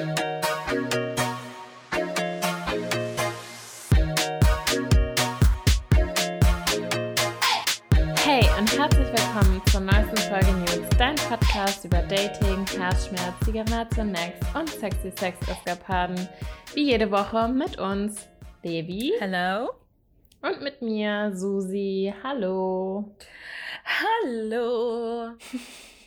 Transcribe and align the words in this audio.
Hey 0.00 0.06
und 8.58 8.78
herzlich 8.78 9.08
willkommen 9.08 9.60
zur 9.66 9.80
neuesten 9.80 10.16
Folge 10.16 10.52
News, 10.52 10.88
dein 10.96 11.16
Podcast 11.16 11.84
über 11.84 12.00
Dating, 12.00 12.66
Herzschmerz, 12.78 13.34
Zigaretten, 13.44 14.12
Next 14.12 14.42
und 14.54 14.70
sexy 14.70 15.12
Sex-Eskapaden. 15.18 16.26
Wie 16.72 16.84
jede 16.84 17.10
Woche 17.10 17.48
mit 17.48 17.78
uns, 17.78 18.26
Devi. 18.64 19.12
Hello. 19.18 19.70
Und 20.40 20.62
mit 20.62 20.80
mir, 20.80 21.32
Susi. 21.34 22.14
Hallo. 22.22 23.14
Hallo. 23.84 25.32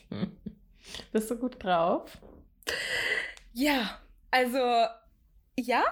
Bist 1.12 1.30
du 1.30 1.36
gut 1.36 1.64
drauf? 1.64 2.18
Ja, 3.54 4.00
also 4.32 4.86
ja, 5.58 5.84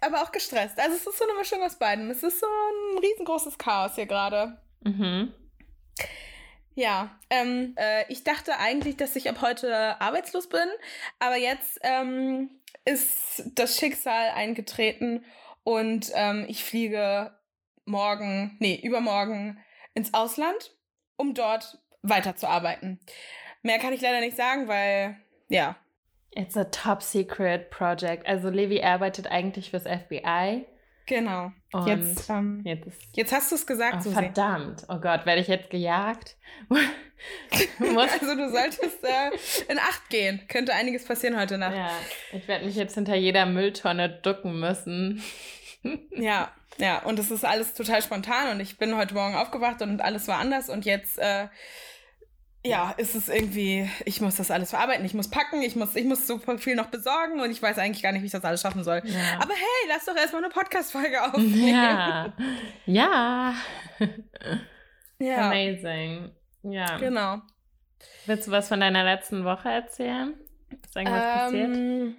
aber 0.00 0.22
auch 0.22 0.32
gestresst. 0.32 0.78
Also 0.78 0.96
es 0.96 1.06
ist 1.06 1.18
so 1.18 1.24
eine 1.24 1.38
Mischung 1.38 1.62
aus 1.62 1.78
beiden. 1.78 2.10
Es 2.10 2.22
ist 2.22 2.40
so 2.40 2.46
ein 2.46 2.98
riesengroßes 2.98 3.58
Chaos 3.58 3.94
hier 3.94 4.06
gerade. 4.06 4.60
Mhm. 4.80 5.32
Ja, 6.74 7.18
ähm, 7.28 7.74
äh, 7.76 8.10
ich 8.10 8.24
dachte 8.24 8.58
eigentlich, 8.58 8.96
dass 8.96 9.16
ich 9.16 9.28
ab 9.28 9.42
heute 9.42 10.00
arbeitslos 10.00 10.48
bin, 10.48 10.66
aber 11.18 11.36
jetzt 11.36 11.78
ähm, 11.82 12.50
ist 12.84 13.42
das 13.54 13.76
Schicksal 13.78 14.30
eingetreten 14.30 15.24
und 15.64 16.10
ähm, 16.14 16.46
ich 16.48 16.64
fliege 16.64 17.36
morgen, 17.84 18.56
nee, 18.58 18.80
übermorgen 18.82 19.62
ins 19.94 20.14
Ausland, 20.14 20.74
um 21.16 21.34
dort 21.34 21.78
weiterzuarbeiten. 22.02 23.00
Mehr 23.62 23.78
kann 23.78 23.92
ich 23.92 24.00
leider 24.00 24.20
nicht 24.20 24.36
sagen, 24.36 24.66
weil, 24.66 25.20
ja. 25.48 25.76
It's 26.34 26.56
a 26.56 26.64
top 26.64 27.02
secret 27.02 27.70
project. 27.70 28.26
Also 28.26 28.48
Levi 28.48 28.82
arbeitet 28.82 29.26
eigentlich 29.26 29.70
fürs 29.70 29.84
FBI. 29.84 30.64
Genau. 31.06 31.52
Und 31.72 31.86
jetzt, 31.86 32.30
ähm, 32.30 32.62
jetzt, 32.64 32.86
ist, 32.86 33.00
jetzt 33.14 33.32
hast 33.32 33.50
du 33.50 33.56
es 33.56 33.66
gesagt, 33.66 33.96
oh, 33.98 34.02
Susi. 34.02 34.14
verdammt. 34.14 34.84
Oh 34.88 34.98
Gott, 34.98 35.26
werde 35.26 35.40
ich 35.40 35.48
jetzt 35.48 35.68
gejagt? 35.68 36.36
also 36.70 38.34
du 38.36 38.50
solltest 38.50 39.04
äh, 39.04 39.70
in 39.70 39.78
Acht 39.78 40.08
gehen. 40.08 40.40
Könnte 40.48 40.72
einiges 40.74 41.04
passieren 41.04 41.38
heute 41.38 41.58
Nacht. 41.58 41.76
Ja, 41.76 41.90
ich 42.32 42.46
werde 42.46 42.64
mich 42.64 42.76
jetzt 42.76 42.94
hinter 42.94 43.16
jeder 43.16 43.46
Mülltonne 43.46 44.08
ducken 44.08 44.60
müssen. 44.60 45.22
Ja, 46.16 46.52
ja, 46.78 47.00
und 47.02 47.18
es 47.18 47.32
ist 47.32 47.44
alles 47.44 47.74
total 47.74 48.02
spontan 48.02 48.52
und 48.52 48.60
ich 48.60 48.78
bin 48.78 48.96
heute 48.96 49.14
Morgen 49.14 49.34
aufgewacht 49.34 49.82
und 49.82 50.00
alles 50.00 50.28
war 50.28 50.38
anders 50.38 50.68
und 50.68 50.84
jetzt, 50.84 51.18
äh, 51.18 51.48
ja, 52.64 52.92
ist 52.92 53.14
es 53.14 53.28
irgendwie, 53.28 53.90
ich 54.04 54.20
muss 54.20 54.36
das 54.36 54.50
alles 54.50 54.70
verarbeiten, 54.70 55.04
ich 55.04 55.14
muss 55.14 55.28
packen, 55.28 55.62
ich 55.62 55.74
muss, 55.74 55.96
ich 55.96 56.04
muss 56.04 56.26
super 56.26 56.58
viel 56.58 56.76
noch 56.76 56.86
besorgen 56.86 57.40
und 57.40 57.50
ich 57.50 57.60
weiß 57.60 57.78
eigentlich 57.78 58.02
gar 58.02 58.12
nicht, 58.12 58.22
wie 58.22 58.26
ich 58.26 58.32
das 58.32 58.44
alles 58.44 58.60
schaffen 58.60 58.84
soll. 58.84 59.02
Ja. 59.04 59.40
Aber 59.40 59.52
hey, 59.52 59.88
lass 59.88 60.04
doch 60.04 60.16
erstmal 60.16 60.44
eine 60.44 60.52
Podcast-Folge 60.52 61.22
aufnehmen. 61.24 61.68
Ja. 61.68 62.32
Ja. 62.86 63.54
ja, 65.18 65.48
Amazing. 65.48 66.30
Ja. 66.62 66.96
genau. 66.98 67.40
Willst 68.26 68.46
du 68.46 68.52
was 68.52 68.68
von 68.68 68.80
deiner 68.80 69.02
letzten 69.02 69.44
Woche 69.44 69.68
erzählen? 69.68 70.34
Ist 70.84 70.96
irgendwas 70.96 71.22
passiert? 71.22 71.76
Ähm, 71.76 72.16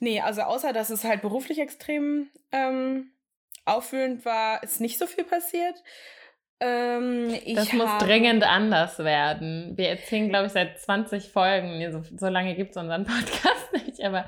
nee, 0.00 0.20
also 0.20 0.42
außer, 0.42 0.74
dass 0.74 0.90
es 0.90 1.04
halt 1.04 1.22
beruflich 1.22 1.58
extrem 1.58 2.30
ähm, 2.50 3.12
aufwühlend 3.64 4.24
war, 4.26 4.62
ist 4.62 4.80
nicht 4.82 4.98
so 4.98 5.06
viel 5.06 5.24
passiert. 5.24 5.82
Ähm, 6.64 7.34
Das 7.56 7.72
muss 7.72 7.88
habe- 7.88 8.04
dringend 8.04 8.44
anders 8.44 8.98
werden. 9.00 9.72
Wir 9.76 9.88
erzählen, 9.88 10.28
glaube 10.28 10.46
ich, 10.46 10.52
seit 10.52 10.78
20 10.80 11.30
Folgen. 11.30 11.78
Nee, 11.78 11.90
so, 11.90 12.02
so 12.16 12.28
lange 12.28 12.54
gibt 12.54 12.70
es 12.70 12.76
unseren 12.76 13.04
Podcast 13.06 13.72
nicht. 13.72 14.00
Aber 14.04 14.26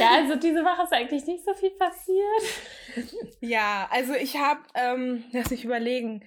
ja, 0.00 0.08
also 0.16 0.36
diese 0.36 0.64
Woche 0.64 0.82
ist 0.84 0.92
eigentlich 0.92 1.26
nicht 1.26 1.44
so 1.44 1.52
viel 1.54 1.70
passiert. 1.70 3.10
Ja, 3.40 3.88
also 3.90 4.14
ich 4.14 4.36
habe, 4.36 4.60
ähm, 4.74 5.24
lass 5.32 5.50
mich 5.50 5.64
überlegen, 5.64 6.24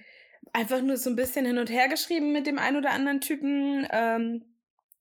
einfach 0.52 0.80
nur 0.80 0.96
so 0.96 1.10
ein 1.10 1.16
bisschen 1.16 1.44
hin 1.44 1.58
und 1.58 1.70
her 1.70 1.88
geschrieben 1.88 2.32
mit 2.32 2.46
dem 2.46 2.58
einen 2.58 2.76
oder 2.76 2.90
anderen 2.90 3.20
Typen. 3.20 3.86
Ähm, 3.90 4.44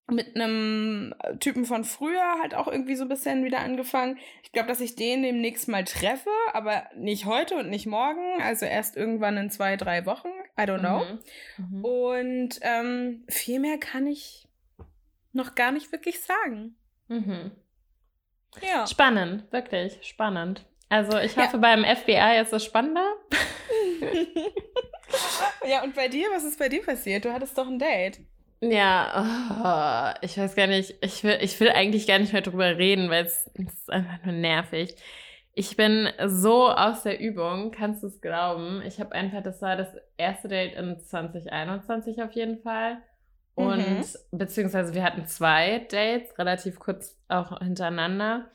mit 0.10 0.36
einem 0.36 1.14
Typen 1.42 1.66
von 1.66 1.84
früher 1.84 2.40
halt 2.42 2.56
auch 2.56 2.68
irgendwie 2.68 2.96
so 2.96 3.04
ein 3.04 3.10
bisschen 3.10 3.44
wieder 3.44 3.60
angefangen. 3.60 4.18
Ich 4.44 4.52
glaube, 4.54 4.70
dass 4.70 4.80
ich 4.80 4.96
den 4.96 5.22
demnächst 5.22 5.68
mal 5.68 5.84
treffe, 5.84 6.30
aber 6.54 6.84
nicht 6.96 7.26
heute 7.26 7.56
und 7.56 7.70
nicht 7.70 7.88
morgen. 7.88 8.42
Also 8.42 8.66
erst 8.66 8.96
irgendwann 8.96 9.36
in 9.38 9.50
zwei, 9.50 9.76
drei 9.76 10.06
Wochen. 10.06 10.30
I 10.58 10.62
don't 10.64 10.80
know. 10.80 11.04
Mhm. 11.58 11.78
Mhm. 11.80 11.86
Und 11.86 12.60
ähm, 12.62 13.26
viel 13.28 13.60
mehr 13.60 13.78
kann 13.78 14.08
ich 14.08 14.48
noch 15.34 15.56
gar 15.56 15.72
nicht 15.72 15.92
wirklich 15.92 16.22
sagen. 16.22 16.78
Mhm. 17.10 17.52
Ja. 18.62 18.88
Spannend, 18.88 19.52
wirklich 19.52 20.00
spannend. 20.04 20.66
Also 20.90 21.18
ich 21.20 21.36
Ja. 21.36 21.44
hoffe, 21.44 21.58
beim 21.58 21.84
FBI 21.84 22.40
ist 22.42 22.54
es 22.54 22.64
spannender. 22.64 23.14
ja, 25.68 25.84
und 25.84 25.96
bei 25.96 26.08
dir, 26.08 26.28
was 26.32 26.44
ist 26.46 26.58
bei 26.58 26.70
dir 26.70 26.82
passiert? 26.82 27.26
Du 27.26 27.34
hattest 27.34 27.58
doch 27.58 27.68
ein 27.68 27.78
Date. 27.80 28.20
Ja, 28.60 30.14
oh, 30.20 30.26
ich 30.26 30.38
weiß 30.38 30.56
gar 30.56 30.68
nicht. 30.68 30.96
Ich 31.02 31.24
will, 31.24 31.38
ich 31.42 31.60
will 31.60 31.70
eigentlich 31.70 32.08
gar 32.08 32.18
nicht 32.20 32.34
mehr 32.34 32.42
drüber 32.42 32.78
reden, 32.78 33.10
weil 33.10 33.26
es 33.26 33.50
es 33.54 33.74
ist 33.74 33.90
einfach 33.92 34.24
nur 34.26 34.34
nervig. 34.34 34.96
Ich 35.54 35.76
bin 35.76 36.10
so 36.26 36.70
aus 36.70 37.04
der 37.04 37.20
Übung, 37.20 37.72
kannst 37.72 38.04
du 38.04 38.08
es 38.08 38.22
glauben. 38.22 38.82
Ich 38.86 39.00
habe 39.00 39.14
einfach, 39.14 39.42
das 39.44 39.62
war 39.62 39.76
das 39.76 39.90
erste 40.18 40.48
Date 40.48 40.76
in 40.76 41.00
2021 41.00 42.22
auf 42.22 42.32
jeden 42.34 42.60
Fall. 42.62 42.98
Und 43.56 43.78
Mhm. 43.78 44.06
beziehungsweise 44.32 44.94
wir 44.94 45.04
hatten 45.04 45.26
zwei 45.28 45.80
Dates, 45.90 46.38
relativ 46.38 46.80
kurz 46.80 47.16
auch 47.28 47.60
hintereinander. 47.60 48.50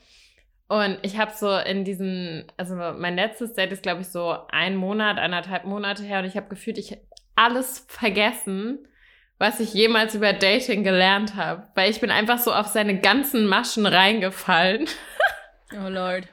Und 0.69 0.97
ich 1.01 1.17
habe 1.17 1.31
so 1.35 1.55
in 1.57 1.83
diesen, 1.85 2.45
also 2.57 2.75
mein 2.75 3.15
letztes 3.15 3.53
Date 3.53 3.71
ist, 3.73 3.83
glaube 3.83 4.01
ich, 4.01 4.07
so 4.07 4.35
ein 4.49 4.75
Monat, 4.77 5.17
eineinhalb 5.17 5.65
Monate 5.65 6.03
her. 6.03 6.19
Und 6.19 6.25
ich 6.25 6.37
habe 6.37 6.47
gefühlt, 6.49 6.77
ich 6.77 6.97
alles 7.35 7.85
vergessen, 7.89 8.87
was 9.43 9.59
ich 9.59 9.73
jemals 9.73 10.15
über 10.15 10.31
Dating 10.31 10.85
gelernt 10.85 11.35
habe. 11.35 11.67
Weil 11.75 11.91
ich 11.91 11.99
bin 11.99 12.09
einfach 12.09 12.39
so 12.39 12.53
auf 12.53 12.67
seine 12.67 13.01
ganzen 13.01 13.45
Maschen 13.45 13.85
reingefallen. 13.85 14.87
Oh 15.75 15.89
Lord. 15.89 16.27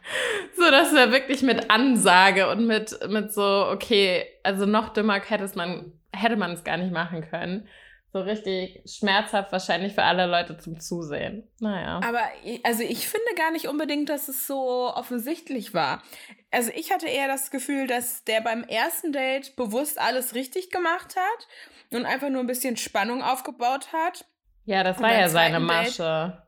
So, 0.54 0.70
dass 0.70 0.92
er 0.92 1.12
wirklich 1.12 1.40
mit 1.40 1.70
Ansage 1.70 2.50
und 2.50 2.66
mit, 2.66 2.94
mit 3.08 3.32
so, 3.32 3.68
okay, 3.70 4.26
also 4.42 4.66
noch 4.66 4.90
dümmer 4.90 5.18
hätte 5.18 5.44
es 5.44 5.54
man, 5.54 5.94
hätte 6.14 6.36
man 6.36 6.50
es 6.50 6.62
gar 6.62 6.76
nicht 6.76 6.92
machen 6.92 7.22
können. 7.22 7.66
So 8.12 8.20
richtig 8.20 8.82
schmerzhaft 8.84 9.50
wahrscheinlich 9.50 9.94
für 9.94 10.02
alle 10.02 10.26
Leute 10.26 10.58
zum 10.58 10.78
Zusehen. 10.78 11.48
Naja. 11.58 12.02
Aber 12.06 12.20
also 12.64 12.82
ich 12.82 13.08
finde 13.08 13.34
gar 13.34 13.50
nicht 13.50 13.66
unbedingt, 13.66 14.10
dass 14.10 14.28
es 14.28 14.46
so 14.46 14.92
offensichtlich 14.94 15.72
war. 15.72 16.02
Also 16.50 16.70
ich 16.74 16.92
hatte 16.92 17.08
eher 17.08 17.26
das 17.26 17.50
Gefühl, 17.50 17.86
dass 17.86 18.24
der 18.24 18.42
beim 18.42 18.62
ersten 18.64 19.10
Date 19.10 19.56
bewusst 19.56 19.98
alles 19.98 20.34
richtig 20.34 20.70
gemacht 20.70 21.16
hat 21.16 21.46
und 21.92 22.06
einfach 22.06 22.28
nur 22.28 22.40
ein 22.40 22.46
bisschen 22.46 22.76
Spannung 22.76 23.22
aufgebaut 23.22 23.92
hat. 23.92 24.24
Ja, 24.64 24.82
das 24.84 24.98
Und 24.98 25.02
war 25.04 25.12
ja 25.12 25.28
seine 25.28 25.56
zweiten 25.58 25.68
Date- 25.68 25.98
Masche. 25.98 26.42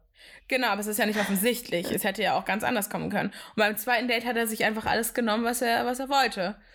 Genau, 0.48 0.68
aber 0.68 0.80
es 0.80 0.86
ist 0.86 0.98
ja 0.98 1.06
nicht 1.06 1.18
offensichtlich. 1.18 1.90
es 1.90 2.04
hätte 2.04 2.22
ja 2.22 2.36
auch 2.38 2.44
ganz 2.44 2.62
anders 2.62 2.90
kommen 2.90 3.10
können. 3.10 3.30
Und 3.30 3.56
beim 3.56 3.76
zweiten 3.76 4.06
Date 4.08 4.24
hat 4.26 4.36
er 4.36 4.46
sich 4.46 4.64
einfach 4.64 4.86
alles 4.86 5.14
genommen, 5.14 5.44
was 5.44 5.62
er, 5.62 5.86
was 5.86 5.98
er 6.00 6.08
wollte. 6.08 6.56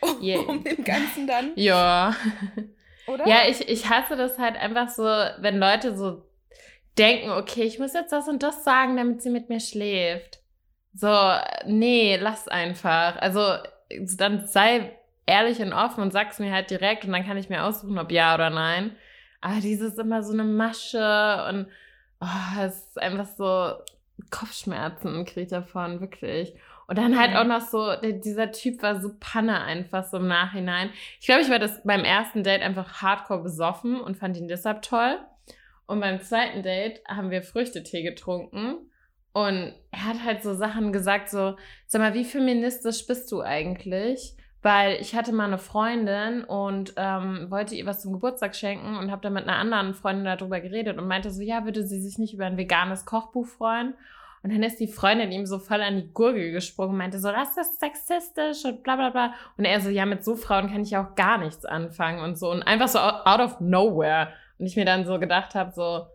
Um, 0.00 0.22
Yeah. 0.22 0.40
um 0.40 0.64
dem 0.64 0.82
Ganzen 0.82 1.26
dann, 1.26 1.52
Ja. 1.56 2.16
oder? 3.06 3.26
Ja, 3.28 3.42
ich, 3.46 3.68
ich 3.68 3.88
hasse 3.90 4.16
das 4.16 4.38
halt 4.38 4.56
einfach 4.56 4.88
so, 4.88 5.02
wenn 5.02 5.58
Leute 5.58 5.94
so 5.96 6.26
denken, 6.98 7.30
okay, 7.30 7.64
ich 7.64 7.78
muss 7.78 7.92
jetzt 7.92 8.10
das 8.12 8.26
und 8.26 8.42
das 8.42 8.64
sagen, 8.64 8.96
damit 8.96 9.22
sie 9.22 9.28
mit 9.30 9.50
mir 9.50 9.60
schläft. 9.60 10.40
So, 10.94 11.12
nee, 11.66 12.16
lass 12.16 12.48
einfach. 12.48 13.16
Also, 13.16 13.56
dann 14.16 14.46
sei 14.46 14.96
ehrlich 15.26 15.60
und 15.60 15.72
offen 15.72 16.02
und 16.02 16.12
sag's 16.12 16.38
mir 16.38 16.52
halt 16.52 16.70
direkt 16.70 17.04
und 17.04 17.12
dann 17.12 17.26
kann 17.26 17.36
ich 17.36 17.48
mir 17.48 17.64
aussuchen, 17.64 17.98
ob 17.98 18.10
ja 18.10 18.34
oder 18.34 18.50
nein. 18.50 18.96
Aber 19.40 19.60
dieses 19.60 19.98
immer 19.98 20.22
so 20.22 20.32
eine 20.32 20.44
Masche 20.44 21.46
und 21.48 21.66
oh, 22.20 22.60
es 22.60 22.88
ist 22.88 23.00
einfach 23.00 23.26
so 23.26 23.74
Kopfschmerzen 24.30 25.24
kriege 25.24 25.42
ich 25.42 25.48
davon, 25.48 26.00
wirklich. 26.00 26.54
Und 26.86 26.98
dann 26.98 27.18
halt 27.18 27.34
auch 27.34 27.44
noch 27.44 27.60
so, 27.60 27.96
der, 27.96 28.12
dieser 28.12 28.52
Typ 28.52 28.82
war 28.82 29.00
so 29.00 29.10
Panne 29.18 29.62
einfach 29.62 30.04
so 30.04 30.18
im 30.18 30.28
Nachhinein. 30.28 30.90
Ich 31.18 31.26
glaube, 31.26 31.42
ich 31.42 31.50
war 31.50 31.58
das 31.58 31.82
beim 31.82 32.04
ersten 32.04 32.42
Date 32.42 32.62
einfach 32.62 33.00
hardcore 33.00 33.42
besoffen 33.42 34.00
und 34.00 34.16
fand 34.16 34.36
ihn 34.36 34.48
deshalb 34.48 34.82
toll. 34.82 35.18
Und 35.86 36.00
beim 36.00 36.20
zweiten 36.20 36.62
Date 36.62 37.02
haben 37.08 37.30
wir 37.30 37.42
Früchtetee 37.42 38.02
getrunken. 38.02 38.90
Und 39.32 39.74
er 39.90 40.04
hat 40.04 40.24
halt 40.24 40.42
so 40.42 40.54
Sachen 40.54 40.92
gesagt, 40.92 41.28
so, 41.28 41.56
sag 41.86 42.00
mal, 42.00 42.14
wie 42.14 42.24
feministisch 42.24 43.06
bist 43.06 43.32
du 43.32 43.40
eigentlich? 43.40 44.36
Weil 44.64 44.98
ich 44.98 45.14
hatte 45.14 45.30
mal 45.34 45.44
eine 45.44 45.58
Freundin 45.58 46.42
und 46.42 46.94
ähm, 46.96 47.50
wollte 47.50 47.74
ihr 47.74 47.84
was 47.84 48.00
zum 48.00 48.14
Geburtstag 48.14 48.56
schenken 48.56 48.96
und 48.96 49.10
habe 49.10 49.20
dann 49.20 49.34
mit 49.34 49.46
einer 49.46 49.58
anderen 49.58 49.92
Freundin 49.92 50.24
darüber 50.24 50.58
geredet 50.58 50.96
und 50.96 51.06
meinte 51.06 51.30
so, 51.30 51.42
ja, 51.42 51.66
würde 51.66 51.86
sie 51.86 52.00
sich 52.00 52.16
nicht 52.16 52.32
über 52.32 52.46
ein 52.46 52.56
veganes 52.56 53.04
Kochbuch 53.04 53.46
freuen? 53.46 53.92
Und 54.42 54.54
dann 54.54 54.62
ist 54.62 54.80
die 54.80 54.88
Freundin 54.88 55.32
ihm 55.32 55.44
so 55.44 55.58
voll 55.58 55.82
an 55.82 55.96
die 55.96 56.10
Gurgel 56.14 56.50
gesprungen 56.52 56.92
und 56.92 56.96
meinte 56.96 57.18
so, 57.18 57.30
das 57.30 57.58
ist 57.58 57.78
sexistisch 57.78 58.64
und 58.64 58.82
bla 58.82 58.96
bla 58.96 59.10
bla. 59.10 59.34
Und 59.58 59.66
er 59.66 59.82
so, 59.82 59.90
ja, 59.90 60.06
mit 60.06 60.24
so 60.24 60.34
Frauen 60.34 60.70
kann 60.70 60.80
ich 60.80 60.96
auch 60.96 61.14
gar 61.14 61.36
nichts 61.36 61.66
anfangen 61.66 62.20
und 62.20 62.38
so. 62.38 62.50
Und 62.50 62.62
einfach 62.62 62.88
so 62.88 62.98
out 62.98 63.40
of 63.40 63.60
nowhere. 63.60 64.28
Und 64.58 64.64
ich 64.64 64.76
mir 64.76 64.86
dann 64.86 65.04
so 65.04 65.18
gedacht 65.18 65.54
habe, 65.54 65.72
so, 65.72 66.06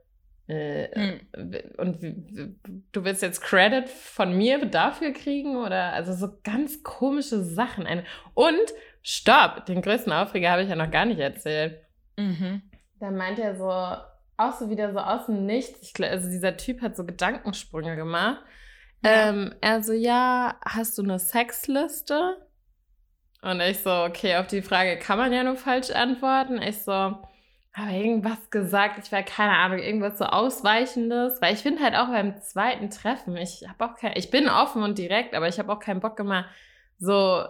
Äh, 0.49 1.19
hm. 1.35 1.61
Und 1.77 2.01
du 2.91 3.03
willst 3.05 3.21
jetzt 3.21 3.41
Credit 3.41 3.87
von 3.87 4.35
mir 4.35 4.65
dafür 4.65 5.13
kriegen 5.13 5.57
oder 5.57 5.93
also 5.93 6.13
so 6.13 6.39
ganz 6.43 6.81
komische 6.81 7.43
Sachen. 7.43 7.85
Und 8.33 8.73
stopp, 9.03 9.67
den 9.67 9.83
größten 9.83 10.11
Aufreger 10.11 10.49
habe 10.49 10.63
ich 10.63 10.69
ja 10.69 10.75
noch 10.75 10.89
gar 10.89 11.05
nicht 11.05 11.19
erzählt. 11.19 11.79
Mhm. 12.17 12.63
Da 12.99 13.11
meint 13.11 13.37
er 13.37 13.55
so, 13.55 13.69
auch 14.37 14.53
so 14.59 14.71
wieder 14.71 14.91
so 14.91 14.97
aus 14.97 15.27
dem 15.27 15.45
Nichts. 15.45 15.83
Ich, 15.83 16.03
also 16.03 16.27
dieser 16.27 16.57
Typ 16.57 16.81
hat 16.81 16.95
so 16.95 17.05
Gedankensprünge 17.05 17.95
gemacht. 17.95 18.41
Ja. 19.05 19.29
Ähm, 19.29 19.53
er 19.61 19.83
so, 19.83 19.93
ja, 19.93 20.59
hast 20.65 20.97
du 20.97 21.03
eine 21.03 21.19
Sexliste? 21.19 22.37
Und 23.43 23.61
ich 23.61 23.79
so, 23.79 23.91
okay, 23.91 24.37
auf 24.37 24.47
die 24.47 24.63
Frage 24.63 24.97
kann 24.97 25.19
man 25.19 25.31
ja 25.31 25.43
nur 25.43 25.57
falsch 25.57 25.91
antworten. 25.91 26.59
Ich 26.59 26.81
so, 26.81 27.17
habe 27.73 27.91
irgendwas 27.91 28.49
gesagt, 28.49 28.99
ich 29.03 29.11
war 29.11 29.23
keine 29.23 29.57
Ahnung, 29.57 29.79
irgendwas 29.79 30.17
so 30.17 30.25
Ausweichendes, 30.25 31.41
weil 31.41 31.53
ich 31.53 31.61
finde 31.61 31.83
halt 31.83 31.95
auch 31.95 32.07
beim 32.07 32.41
zweiten 32.41 32.89
Treffen, 32.89 33.37
ich 33.37 33.67
habe 33.67 33.85
auch 33.85 33.95
kein, 33.95 34.13
ich 34.15 34.31
bin 34.31 34.49
offen 34.49 34.83
und 34.83 34.97
direkt, 34.97 35.35
aber 35.35 35.47
ich 35.47 35.59
habe 35.59 35.71
auch 35.71 35.79
keinen 35.79 35.99
Bock 35.99 36.19
immer 36.19 36.45
so, 36.97 37.43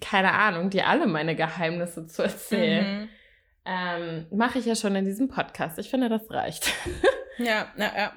keine 0.00 0.32
Ahnung, 0.32 0.70
dir 0.70 0.86
alle 0.86 1.06
meine 1.06 1.36
Geheimnisse 1.36 2.06
zu 2.06 2.22
erzählen. 2.22 3.02
Mhm. 3.02 3.08
Ähm, 3.64 4.26
Mache 4.32 4.58
ich 4.58 4.66
ja 4.66 4.74
schon 4.74 4.96
in 4.96 5.04
diesem 5.04 5.28
Podcast. 5.28 5.78
Ich 5.78 5.88
finde, 5.88 6.08
das 6.08 6.30
reicht. 6.30 6.72
ja, 7.38 7.66
ja, 7.76 7.92
ja. 7.96 8.12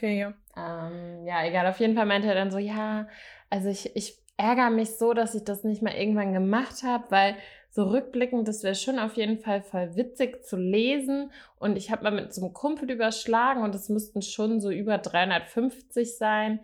Jeden 0.00 0.34
Fall. 0.34 0.34
Ähm, 0.56 1.26
ja, 1.26 1.44
egal. 1.44 1.66
Auf 1.66 1.78
jeden 1.78 1.94
Fall 1.94 2.06
meinte 2.06 2.28
er 2.28 2.34
dann 2.34 2.50
so, 2.50 2.58
ja, 2.58 3.06
also 3.50 3.68
ich, 3.68 3.94
ich 3.94 4.18
ärgere 4.36 4.70
mich 4.70 4.96
so, 4.96 5.12
dass 5.12 5.34
ich 5.34 5.44
das 5.44 5.64
nicht 5.64 5.82
mal 5.82 5.94
irgendwann 5.94 6.32
gemacht 6.32 6.82
habe, 6.82 7.04
weil 7.10 7.36
so 7.70 7.84
rückblickend, 7.84 8.48
das 8.48 8.62
wäre 8.62 8.74
schon 8.74 8.98
auf 8.98 9.16
jeden 9.16 9.38
Fall 9.38 9.62
voll 9.62 9.94
witzig 9.94 10.44
zu 10.44 10.56
lesen. 10.56 11.30
Und 11.58 11.76
ich 11.76 11.90
habe 11.90 12.04
mal 12.04 12.12
mit 12.12 12.32
so 12.32 12.42
einem 12.42 12.54
Kumpel 12.54 12.90
überschlagen 12.90 13.62
und 13.62 13.74
es 13.74 13.88
müssten 13.88 14.22
schon 14.22 14.60
so 14.60 14.70
über 14.70 14.98
350 14.98 16.16
sein. 16.16 16.60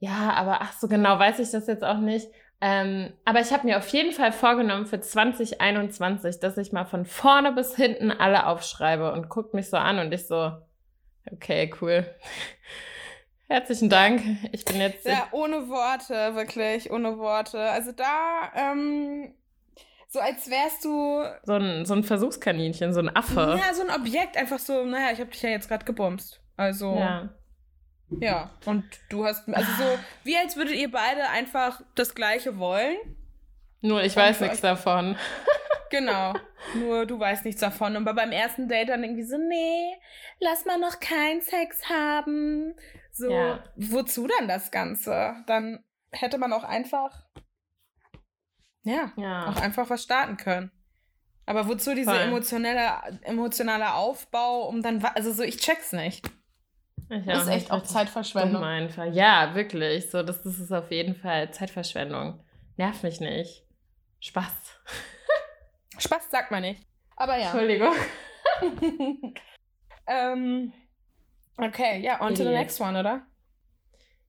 Ja, 0.00 0.32
aber 0.34 0.62
ach 0.62 0.72
so 0.72 0.88
genau 0.88 1.18
weiß 1.18 1.38
ich 1.38 1.50
das 1.50 1.66
jetzt 1.66 1.84
auch 1.84 1.98
nicht. 1.98 2.28
Ähm, 2.62 3.12
aber 3.24 3.40
ich 3.40 3.52
habe 3.52 3.66
mir 3.66 3.78
auf 3.78 3.88
jeden 3.88 4.12
Fall 4.12 4.32
vorgenommen 4.32 4.86
für 4.86 5.00
2021, 5.00 6.40
dass 6.40 6.58
ich 6.58 6.72
mal 6.72 6.84
von 6.84 7.06
vorne 7.06 7.52
bis 7.52 7.74
hinten 7.74 8.10
alle 8.10 8.46
aufschreibe 8.46 9.12
und 9.12 9.30
guckt 9.30 9.54
mich 9.54 9.70
so 9.70 9.78
an 9.78 9.98
und 9.98 10.12
ich 10.12 10.26
so, 10.26 10.52
okay, 11.32 11.72
cool. 11.80 12.06
Herzlichen 13.48 13.88
Dank. 13.88 14.22
Ich 14.52 14.64
bin 14.64 14.78
jetzt. 14.80 15.06
Ja, 15.06 15.26
ohne 15.32 15.68
Worte, 15.68 16.36
wirklich, 16.36 16.90
ohne 16.90 17.18
Worte. 17.18 17.58
Also 17.58 17.92
da 17.92 18.52
ähm, 18.54 19.34
so 20.10 20.18
als 20.18 20.50
wärst 20.50 20.84
du. 20.84 21.24
So 21.44 21.54
ein, 21.54 21.86
so 21.86 21.94
ein 21.94 22.02
Versuchskaninchen, 22.02 22.92
so 22.92 23.00
ein 23.00 23.14
Affe. 23.14 23.56
Ja, 23.58 23.72
so 23.72 23.82
ein 23.82 23.90
Objekt, 23.90 24.36
einfach 24.36 24.58
so, 24.58 24.84
naja, 24.84 25.12
ich 25.12 25.20
habe 25.20 25.30
dich 25.30 25.40
ja 25.40 25.50
jetzt 25.50 25.68
gerade 25.68 25.84
gebumst. 25.84 26.40
Also. 26.56 26.96
Ja. 26.96 27.30
Ja, 28.18 28.50
und 28.66 28.84
du 29.08 29.24
hast. 29.24 29.48
Also 29.48 29.70
so, 29.78 29.98
wie 30.24 30.36
als 30.36 30.56
würdet 30.56 30.74
ihr 30.74 30.90
beide 30.90 31.28
einfach 31.28 31.80
das 31.94 32.16
Gleiche 32.16 32.58
wollen. 32.58 32.96
Nur 33.82 34.02
ich 34.02 34.16
weiß 34.16 34.40
nichts 34.40 34.60
davon. 34.60 35.16
Genau. 35.90 36.34
Nur 36.76 37.04
du 37.04 37.18
weißt 37.18 37.44
nichts 37.44 37.60
davon. 37.60 37.96
Und 37.96 38.04
beim 38.04 38.30
ersten 38.30 38.68
Date 38.68 38.90
dann 38.90 39.02
irgendwie 39.02 39.24
so, 39.24 39.36
nee, 39.36 39.92
lass 40.38 40.64
mal 40.64 40.78
noch 40.78 41.00
keinen 41.00 41.42
Sex 41.42 41.90
haben. 41.90 42.76
So, 43.10 43.28
ja. 43.28 43.64
wozu 43.74 44.28
dann 44.28 44.46
das 44.46 44.70
Ganze? 44.70 45.34
Dann 45.48 45.84
hätte 46.12 46.38
man 46.38 46.52
auch 46.52 46.62
einfach 46.62 47.26
ja, 48.84 49.12
ja. 49.16 49.48
auch 49.48 49.60
einfach 49.60 49.88
was 49.90 50.02
starten 50.02 50.36
können. 50.36 50.70
Aber 51.46 51.66
wozu 51.66 51.94
dieser 51.94 52.22
emotionelle, 52.22 53.18
emotionale 53.22 53.94
Aufbau, 53.94 54.68
um 54.68 54.82
dann, 54.82 55.04
also 55.04 55.32
so, 55.32 55.42
ich 55.42 55.56
check's 55.56 55.92
nicht. 55.92 56.24
Ich 57.08 57.24
das 57.24 57.42
ist 57.42 57.48
echt 57.48 57.70
auch 57.72 57.82
Zeitverschwendung. 57.82 58.62
Einfach. 58.62 59.06
Ja, 59.12 59.52
wirklich. 59.54 60.08
So, 60.10 60.22
das, 60.22 60.44
das 60.44 60.60
ist 60.60 60.70
auf 60.70 60.92
jeden 60.92 61.16
Fall 61.16 61.50
Zeitverschwendung. 61.50 62.40
Nerv 62.76 63.02
mich 63.02 63.20
nicht. 63.20 63.64
Spaß. 64.20 64.52
Spaß 65.98 66.30
sagt 66.30 66.52
man 66.52 66.62
nicht. 66.62 66.86
Aber 67.16 67.36
ja. 67.36 67.50
Entschuldigung. 67.50 67.94
ähm, 70.06 70.72
okay, 71.56 72.00
ja, 72.00 72.20
on 72.20 72.34
to 72.34 72.44
the 72.44 72.50
next 72.50 72.80
one, 72.80 72.98
oder? 72.98 73.26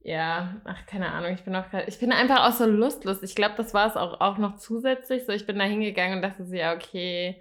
Ja, 0.04 0.56
ach, 0.64 0.86
keine 0.88 1.12
Ahnung, 1.12 1.34
ich 1.34 1.44
bin 1.44 1.56
auch 1.56 1.66
ich 1.86 2.00
bin 2.00 2.12
einfach 2.12 2.48
auch 2.48 2.54
so 2.54 2.66
lustlos. 2.66 3.22
Ich 3.22 3.36
glaube, 3.36 3.54
das 3.58 3.74
war 3.74 3.88
es 3.88 3.96
auch, 3.96 4.20
auch 4.20 4.40
noch 4.40 4.58
zusätzlich. 4.58 5.26
So, 5.26 5.32
ich 5.32 5.46
bin 5.46 5.60
da 5.60 5.66
hingegangen 5.66 6.16
und 6.16 6.22
dachte 6.24 6.44
so, 6.44 6.56
ja, 6.56 6.74
okay, 6.74 7.40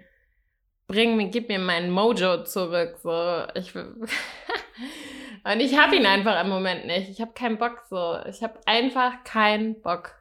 bring 0.85 1.17
mir, 1.17 1.29
gib 1.29 1.47
mir 1.47 1.57
meinen 1.57 1.89
Mojo 1.89 2.43
zurück. 2.43 2.97
So, 3.01 3.45
ich 3.55 3.73
und 3.75 5.59
ich 5.59 5.77
habe 5.77 5.95
ihn 5.95 6.05
einfach 6.05 6.39
im 6.43 6.49
Moment 6.49 6.85
nicht. 6.85 7.09
Ich 7.09 7.19
habe 7.19 7.33
keinen 7.33 7.57
Bock 7.57 7.83
so. 7.89 8.17
Ich 8.29 8.43
habe 8.43 8.59
einfach 8.67 9.23
keinen 9.23 9.81
Bock. 9.81 10.13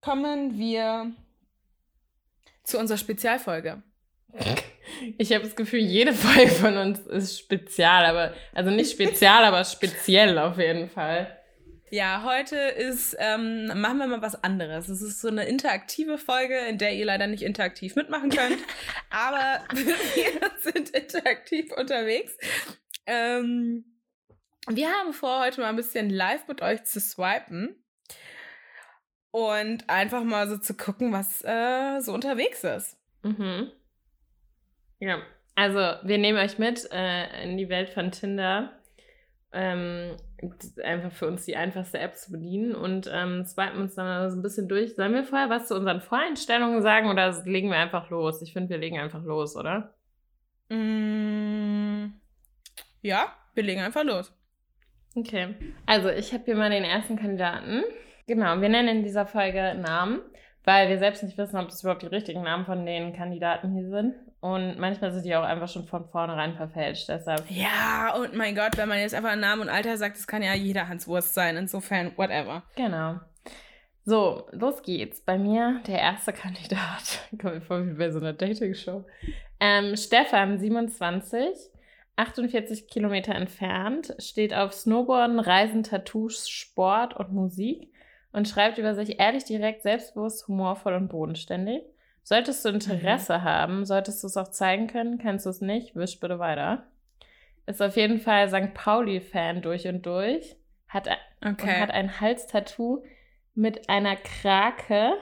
Kommen 0.00 0.58
wir 0.58 1.12
zu 2.64 2.78
unserer 2.78 2.98
Spezialfolge. 2.98 3.82
Ich 5.18 5.32
habe 5.32 5.44
das 5.44 5.56
Gefühl, 5.56 5.80
jede 5.80 6.12
Folge 6.12 6.50
von 6.50 6.76
uns 6.76 7.00
ist 7.00 7.38
spezial, 7.38 8.04
aber 8.04 8.34
also 8.52 8.70
nicht 8.70 8.90
spezial, 8.90 9.44
aber 9.44 9.64
speziell 9.64 10.38
auf 10.38 10.58
jeden 10.58 10.88
Fall. 10.88 11.36
Ja, 11.92 12.22
heute 12.24 12.56
ist, 12.56 13.16
ähm, 13.18 13.66
machen 13.66 13.98
wir 13.98 14.06
mal 14.06 14.22
was 14.22 14.44
anderes. 14.44 14.88
Es 14.88 15.02
ist 15.02 15.20
so 15.20 15.26
eine 15.26 15.46
interaktive 15.46 16.18
Folge, 16.18 16.56
in 16.68 16.78
der 16.78 16.94
ihr 16.94 17.04
leider 17.04 17.26
nicht 17.26 17.42
interaktiv 17.42 17.96
mitmachen 17.96 18.30
könnt, 18.30 18.58
aber 19.10 19.64
wir 19.74 20.34
sind 20.60 20.90
interaktiv 20.90 21.72
unterwegs. 21.72 22.38
Ähm, 23.06 23.84
wir 24.68 24.88
haben 24.88 25.12
vor, 25.12 25.40
heute 25.40 25.60
mal 25.60 25.68
ein 25.68 25.76
bisschen 25.76 26.10
live 26.10 26.46
mit 26.46 26.62
euch 26.62 26.84
zu 26.84 27.00
swipen 27.00 27.74
und 29.32 29.88
einfach 29.90 30.22
mal 30.22 30.48
so 30.48 30.58
zu 30.58 30.74
gucken, 30.74 31.12
was 31.12 31.42
äh, 31.44 32.00
so 32.00 32.12
unterwegs 32.12 32.62
ist. 32.62 32.98
Mhm. 33.22 33.72
Ja, 35.00 35.18
also 35.56 35.78
wir 35.78 36.18
nehmen 36.18 36.38
euch 36.38 36.58
mit 36.58 36.88
äh, 36.92 37.42
in 37.42 37.56
die 37.56 37.68
Welt 37.68 37.90
von 37.90 38.12
Tinder. 38.12 38.72
Ähm, 39.52 40.16
einfach 40.84 41.10
für 41.10 41.26
uns 41.26 41.44
die 41.44 41.56
einfachste 41.56 41.98
App 41.98 42.16
zu 42.16 42.30
bedienen 42.30 42.74
und 42.74 43.10
ähm, 43.12 43.44
swipen 43.44 43.80
uns 43.80 43.96
dann 43.96 44.30
so 44.30 44.38
ein 44.38 44.42
bisschen 44.42 44.68
durch. 44.68 44.94
Sollen 44.94 45.12
wir 45.12 45.24
vorher 45.24 45.50
was 45.50 45.66
zu 45.66 45.74
unseren 45.74 46.00
Voreinstellungen 46.00 46.82
sagen 46.82 47.10
oder 47.10 47.42
legen 47.44 47.68
wir 47.68 47.78
einfach 47.78 48.10
los? 48.10 48.40
Ich 48.42 48.52
finde, 48.52 48.70
wir 48.70 48.78
legen 48.78 48.98
einfach 48.98 49.24
los, 49.24 49.56
oder? 49.56 49.92
Mm, 50.68 52.12
ja, 53.02 53.32
wir 53.54 53.62
legen 53.64 53.80
einfach 53.80 54.04
los. 54.04 54.32
Okay, 55.16 55.56
also 55.86 56.08
ich 56.08 56.32
habe 56.32 56.44
hier 56.44 56.54
mal 56.54 56.70
den 56.70 56.84
ersten 56.84 57.16
Kandidaten. 57.16 57.82
Genau, 58.28 58.60
wir 58.60 58.68
nennen 58.68 58.98
in 58.98 59.02
dieser 59.02 59.26
Folge 59.26 59.74
Namen, 59.74 60.20
weil 60.62 60.88
wir 60.88 60.98
selbst 60.98 61.24
nicht 61.24 61.36
wissen, 61.36 61.58
ob 61.58 61.68
das 61.68 61.82
überhaupt 61.82 62.02
die 62.02 62.06
richtigen 62.06 62.42
Namen 62.42 62.64
von 62.64 62.86
den 62.86 63.12
Kandidaten 63.12 63.72
hier 63.72 63.88
sind. 63.90 64.14
Und 64.40 64.78
manchmal 64.78 65.12
sind 65.12 65.24
die 65.26 65.36
auch 65.36 65.44
einfach 65.44 65.68
schon 65.68 65.84
von 65.84 66.08
vornherein 66.08 66.54
verfälscht. 66.54 67.08
Deshalb. 67.08 67.44
Ja, 67.50 68.14
und 68.16 68.34
mein 68.34 68.54
Gott, 68.54 68.76
wenn 68.76 68.88
man 68.88 68.98
jetzt 68.98 69.14
einfach 69.14 69.36
Namen 69.36 69.62
und 69.62 69.68
Alter 69.68 69.98
sagt, 69.98 70.16
das 70.16 70.26
kann 70.26 70.42
ja 70.42 70.54
jeder 70.54 70.88
Hans 70.88 71.06
Wurst 71.06 71.34
sein. 71.34 71.56
Insofern, 71.56 72.16
whatever. 72.16 72.62
Genau. 72.74 73.16
So, 74.04 74.48
los 74.52 74.82
geht's. 74.82 75.20
Bei 75.20 75.38
mir 75.38 75.82
der 75.86 75.98
erste 75.98 76.32
Kandidat. 76.32 77.20
Kommt 77.40 77.54
mir 77.54 77.60
vor 77.60 77.86
wie 77.86 77.92
bei 77.92 78.10
so 78.10 78.18
einer 78.18 78.32
Dating-Show. 78.32 79.04
Ähm, 79.60 79.94
Stefan, 79.96 80.58
27, 80.58 81.70
48 82.16 82.88
Kilometer 82.88 83.34
entfernt, 83.34 84.14
steht 84.18 84.54
auf 84.54 84.72
Snowboarden, 84.72 85.38
Reisen, 85.38 85.82
Tattoos, 85.82 86.48
Sport 86.48 87.14
und 87.14 87.32
Musik 87.32 87.92
und 88.32 88.48
schreibt 88.48 88.78
über 88.78 88.94
sich 88.94 89.20
ehrlich, 89.20 89.44
direkt, 89.44 89.82
selbstbewusst, 89.82 90.48
humorvoll 90.48 90.94
und 90.94 91.08
bodenständig. 91.08 91.82
Solltest 92.30 92.64
du 92.64 92.68
Interesse 92.68 93.38
mhm. 93.38 93.42
haben, 93.42 93.84
solltest 93.84 94.22
du 94.22 94.28
es 94.28 94.36
auch 94.36 94.52
zeigen 94.52 94.86
können. 94.86 95.18
Kennst 95.18 95.46
du 95.46 95.50
es 95.50 95.60
nicht, 95.60 95.96
wisch 95.96 96.20
bitte 96.20 96.38
weiter. 96.38 96.84
Ist 97.66 97.82
auf 97.82 97.96
jeden 97.96 98.20
Fall 98.20 98.48
St. 98.48 98.72
Pauli-Fan 98.72 99.62
durch 99.62 99.88
und 99.88 100.06
durch. 100.06 100.54
Hat, 100.86 101.08
okay. 101.44 101.80
hat 101.80 101.90
ein 101.90 102.20
Halstattoo 102.20 103.02
mit 103.56 103.88
einer 103.88 104.14
Krake. 104.14 105.14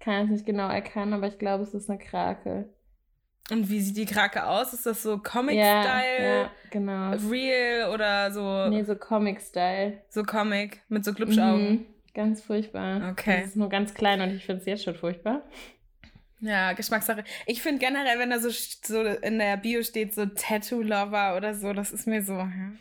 Kann 0.00 0.24
es 0.24 0.30
nicht 0.30 0.44
genau 0.44 0.68
erkennen, 0.68 1.12
aber 1.12 1.28
ich 1.28 1.38
glaube, 1.38 1.62
es 1.62 1.72
ist 1.72 1.88
eine 1.88 2.00
Krake. 2.00 2.68
Und 3.52 3.70
wie 3.70 3.80
sieht 3.80 3.96
die 3.96 4.12
Krake 4.12 4.44
aus? 4.44 4.72
Ist 4.72 4.86
das 4.86 5.04
so 5.04 5.18
Comic-Style? 5.18 6.18
Ja, 6.18 6.36
ja, 6.40 6.50
genau. 6.70 7.12
Real 7.30 7.94
oder 7.94 8.32
so? 8.32 8.66
Nee, 8.70 8.82
so 8.82 8.96
Comic-Style. 8.96 10.02
So 10.08 10.24
Comic 10.24 10.82
mit 10.88 11.04
so 11.04 11.14
Glubschaugen. 11.14 11.70
Mhm, 11.70 11.86
ganz 12.12 12.42
furchtbar. 12.42 13.12
Okay. 13.12 13.42
Das 13.42 13.50
ist 13.50 13.56
nur 13.56 13.68
ganz 13.68 13.94
klein 13.94 14.20
und 14.20 14.34
ich 14.34 14.44
finde 14.44 14.62
es 14.62 14.66
jetzt 14.66 14.82
schon 14.82 14.96
furchtbar. 14.96 15.44
Ja, 16.40 16.72
Geschmackssache. 16.72 17.24
Ich 17.46 17.62
finde 17.62 17.84
generell, 17.84 18.18
wenn 18.18 18.30
da 18.30 18.38
so, 18.38 18.48
so 18.50 19.02
in 19.02 19.38
der 19.38 19.56
Bio 19.56 19.82
steht, 19.82 20.14
so 20.14 20.26
Tattoo-Lover 20.26 21.36
oder 21.36 21.54
so, 21.54 21.72
das 21.72 21.92
ist 21.92 22.06
mir 22.06 22.22
so, 22.22 22.34
ja. 22.34 22.72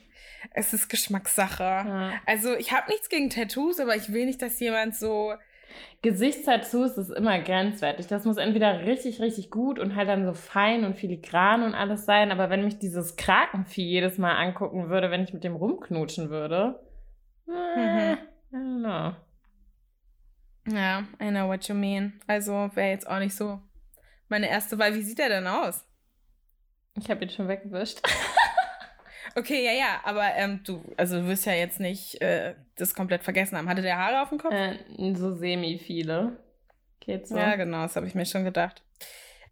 Es 0.54 0.74
ist 0.74 0.90
Geschmackssache. 0.90 1.64
Ja. 1.64 2.12
Also, 2.26 2.56
ich 2.56 2.72
habe 2.72 2.90
nichts 2.90 3.10
gegen 3.10 3.30
Tattoos, 3.30 3.80
aber 3.80 3.96
ich 3.96 4.14
will 4.14 4.26
nicht, 4.26 4.42
dass 4.42 4.60
jemand 4.60 4.96
so 4.96 5.34
Gesichtstattoos 6.02 6.98
ist 6.98 7.10
immer 7.10 7.40
grenzwertig. 7.40 8.08
Das 8.08 8.24
muss 8.26 8.38
entweder 8.38 8.86
richtig, 8.86 9.20
richtig 9.20 9.50
gut 9.50 9.80
und 9.80 9.96
halt 9.96 10.08
dann 10.08 10.26
so 10.26 10.34
fein 10.34 10.86
und 10.86 10.96
filigran 10.96 11.64
und 11.64 11.74
alles 11.74 12.06
sein. 12.06 12.32
Aber 12.32 12.50
wenn 12.50 12.64
mich 12.64 12.80
dieses 12.80 13.16
Krakenvieh 13.16 13.86
jedes 13.86 14.18
Mal 14.18 14.36
angucken 14.36 14.90
würde, 14.90 15.12
wenn 15.12 15.24
ich 15.24 15.34
mit 15.34 15.44
dem 15.44 15.56
rumknutschen 15.56 16.30
würde, 16.30 16.80
äh, 17.48 18.12
Mhm. 18.16 18.18
I 18.52 18.56
don't 18.56 18.80
know. 18.80 19.16
Ja, 20.72 21.06
I 21.22 21.30
know 21.30 21.48
what 21.48 21.68
you 21.68 21.76
mean. 21.76 22.20
Also 22.28 22.70
wäre 22.74 22.90
jetzt 22.90 23.08
auch 23.08 23.20
nicht 23.20 23.36
so 23.36 23.60
meine 24.28 24.50
erste 24.50 24.78
Wahl. 24.78 24.94
Wie 24.96 25.02
sieht 25.02 25.20
er 25.20 25.30
denn 25.30 25.48
aus? 25.48 25.86
Ich 26.96 27.10
habe 27.10 27.24
ihn 27.24 27.30
schon 27.30 27.48
weggewischt. 27.48 28.02
Okay, 29.36 29.64
ja, 29.64 29.72
ja, 29.72 30.00
aber 30.04 30.34
ähm, 30.36 30.62
du, 30.64 30.84
also 30.98 31.22
du 31.22 31.28
wirst 31.28 31.46
ja 31.46 31.54
jetzt 31.54 31.80
nicht 31.80 32.20
äh, 32.22 32.56
das 32.76 32.96
komplett 32.96 33.24
vergessen 33.24 33.56
haben. 33.56 33.70
Hatte 33.70 33.84
der 33.84 33.98
Haare 33.98 34.24
auf 34.24 34.30
dem 34.30 34.40
Kopf? 34.40 34.52
äh, 34.52 34.78
so 35.14 35.36
semi 35.36 35.78
viele. 35.78 36.40
Geht 37.00 37.28
so. 37.28 37.38
Ja, 37.38 37.56
genau, 37.56 37.84
das 37.84 37.96
habe 37.96 38.08
ich 38.08 38.16
mir 38.16 38.26
schon 38.26 38.46
gedacht. 38.46 38.82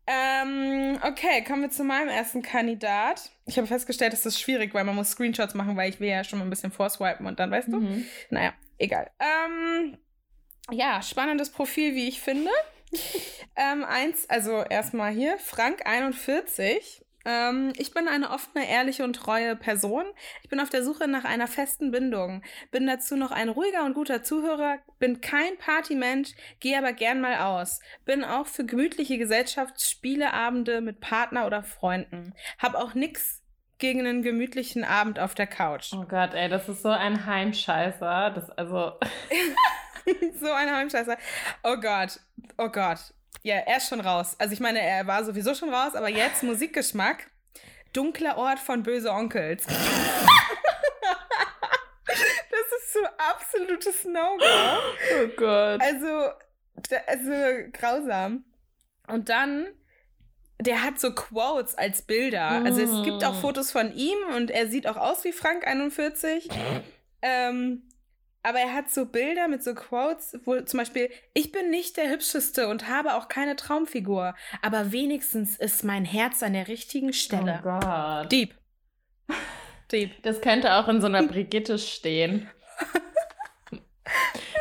Ähm, 0.08 0.98
okay, 1.04 1.44
kommen 1.44 1.62
wir 1.64 1.70
zu 1.70 1.84
meinem 1.84 2.10
ersten 2.10 2.42
Kandidat. 2.42 3.30
Ich 3.46 3.58
habe 3.58 3.68
festgestellt, 3.68 4.14
das 4.14 4.26
ist 4.26 4.40
schwierig, 4.40 4.74
weil 4.74 4.86
man 4.86 4.96
muss 4.96 5.12
Screenshots 5.12 5.54
machen, 5.54 5.78
weil 5.78 5.90
ich 5.92 6.00
will 6.00 6.10
ja 6.10 6.24
schon 6.24 6.40
mal 6.40 6.46
ein 6.46 6.50
bisschen 6.50 6.72
vorswipen 6.72 7.28
und 7.28 7.40
dann, 7.40 7.52
weißt 7.52 7.68
du? 7.68 7.80
Mhm. 7.80 8.06
Naja, 8.32 8.54
egal. 8.80 9.12
Ähm, 9.20 9.98
ja, 10.72 11.02
spannendes 11.02 11.52
Profil, 11.52 11.96
wie 11.96 12.08
ich 12.08 12.22
finde. 12.22 12.52
ähm, 13.56 13.84
eins, 13.84 14.30
also 14.30 14.64
erstmal 14.64 15.12
hier, 15.12 15.38
Frank 15.38 15.86
41. 15.86 17.06
Ähm, 17.26 17.74
ich 17.76 17.92
bin 17.92 18.08
eine 18.08 18.30
offene, 18.30 18.70
ehrliche 18.70 19.04
und 19.04 19.16
treue 19.16 19.56
Person. 19.56 20.06
Ich 20.44 20.50
bin 20.50 20.60
auf 20.60 20.70
der 20.70 20.84
Suche 20.84 21.08
nach 21.08 21.24
einer 21.24 21.48
festen 21.48 21.92
Bindung. 21.92 22.44
Bin 22.72 22.86
dazu 22.86 23.16
noch 23.16 23.32
ein 23.32 23.50
ruhiger 23.50 23.84
und 23.84 23.96
guter 23.96 24.24
Zuhörer. 24.24 24.78
Bin 25.00 25.22
kein 25.22 25.58
Partymensch, 25.58 26.34
gehe 26.60 26.78
aber 26.78 26.94
gern 26.94 27.22
mal 27.22 27.40
aus. 27.40 27.80
Bin 28.06 28.24
auch 28.24 28.46
für 28.46 28.66
gemütliche 28.66 29.18
Gesellschaftsspieleabende 29.18 30.82
mit 30.82 31.00
Partner 31.00 31.48
oder 31.48 31.64
Freunden. 31.64 32.34
Hab 32.60 32.76
auch 32.76 32.94
nix 32.94 33.42
gegen 33.78 34.02
einen 34.02 34.22
gemütlichen 34.22 34.84
Abend 34.84 35.20
auf 35.20 35.34
der 35.34 35.48
Couch. 35.48 35.92
Oh 35.94 36.06
Gott, 36.08 36.34
ey, 36.34 36.48
das 36.48 36.70
ist 36.70 36.84
so 36.84 36.90
ein 36.90 37.26
Heimscheißer. 37.26 38.32
Das, 38.36 38.50
also, 38.52 38.94
so 40.42 40.52
ein 40.52 40.72
Heimscheißer. 40.72 41.18
Oh 41.64 41.78
Gott, 41.78 42.20
oh 42.58 42.70
Gott. 42.70 43.00
Ja, 43.44 43.56
er 43.58 43.78
ist 43.78 43.90
schon 43.90 44.00
raus. 44.02 44.36
Also 44.40 44.54
ich 44.54 44.60
meine, 44.60 44.82
er 44.82 45.06
war 45.08 45.24
sowieso 45.24 45.54
schon 45.54 45.74
raus, 45.74 45.96
aber 45.96 46.10
jetzt 46.10 46.42
Musikgeschmack. 46.44 47.30
Dunkler 47.94 48.38
Ort 48.38 48.60
von 48.60 48.84
Böse 48.84 49.12
Onkels. 49.12 49.66
das 49.68 49.78
ist 52.10 52.94
so 52.94 53.00
absolutes 53.18 54.04
No-Go. 54.06 54.44
oh 54.44 55.28
Gott. 55.38 55.82
Also, 55.82 56.32
also 57.08 57.70
grausam. 57.72 58.44
Und 59.08 59.30
dann, 59.30 59.68
der 60.60 60.84
hat 60.84 61.00
so 61.00 61.14
Quotes 61.14 61.78
als 61.78 62.02
Bilder. 62.02 62.64
Also 62.66 62.82
es 62.82 63.04
gibt 63.04 63.24
auch 63.24 63.36
Mm. 63.36 63.42
Fotos 63.42 63.72
von 63.72 63.94
ihm 63.94 64.18
und 64.36 64.52
er 64.52 64.68
sieht 64.68 64.88
auch 64.88 64.98
aus 64.98 65.24
wie 65.24 65.32
Frank 65.32 65.66
41. 65.68 66.50
ähm, 67.22 67.84
aber 68.46 68.60
er 68.60 68.74
hat 68.74 68.90
so 68.90 69.06
Bilder 69.06 69.48
mit 69.48 69.64
so 69.64 69.74
Quotes, 69.76 70.38
wo 70.46 70.60
zum 70.62 70.78
Beispiel, 70.80 71.10
ich 71.34 71.52
bin 71.52 71.70
nicht 71.70 71.98
der 71.98 72.10
Hübscheste 72.10 72.68
und 72.68 72.88
habe 72.88 73.16
auch 73.16 73.28
keine 73.28 73.56
Traumfigur, 73.56 74.36
aber 74.62 74.92
wenigstens 74.92 75.58
ist 75.58 75.84
mein 75.84 76.06
Herz 76.06 76.42
an 76.44 76.54
der 76.54 76.68
richtigen 76.68 77.10
Oh 77.10 77.14
Stelle. 77.14 77.60
Gott. 77.64 78.32
Deep. 78.32 78.54
Deep. 79.92 80.24
Das 80.24 80.42
könnte 80.42 80.74
auch 80.76 80.88
in 80.88 81.02
so 81.02 81.08
einer 81.08 81.24
Brigitte 81.24 81.78
stehen. 81.78 82.50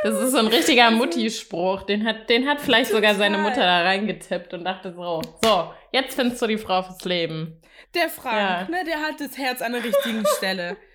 Das 0.03 0.15
ist 0.21 0.33
so 0.33 0.39
ein 0.39 0.47
richtiger 0.49 0.91
Mutti-Spruch. 0.91 1.83
Den 1.85 2.07
hat, 2.07 2.29
den 2.29 2.47
hat 2.49 2.61
vielleicht 2.61 2.91
sogar 2.91 3.15
seine 3.15 3.37
Total. 3.37 3.51
Mutter 3.51 3.63
da 3.63 3.83
reingetippt 3.83 4.53
und 4.55 4.65
dachte 4.65 4.93
so, 4.95 5.23
so, 5.43 5.73
jetzt 5.93 6.15
findest 6.15 6.43
du 6.43 6.47
die 6.47 6.59
Frau 6.59 6.83
fürs 6.83 7.05
Leben. 7.05 7.61
Der 7.95 8.09
Frank, 8.09 8.37
Ja. 8.37 8.69
ne, 8.69 8.85
der 8.85 9.01
hat 9.01 9.21
das 9.21 9.39
Herz 9.39 9.63
an 9.63 9.73
der 9.73 9.85
richtigen 9.85 10.25
Stelle. 10.39 10.77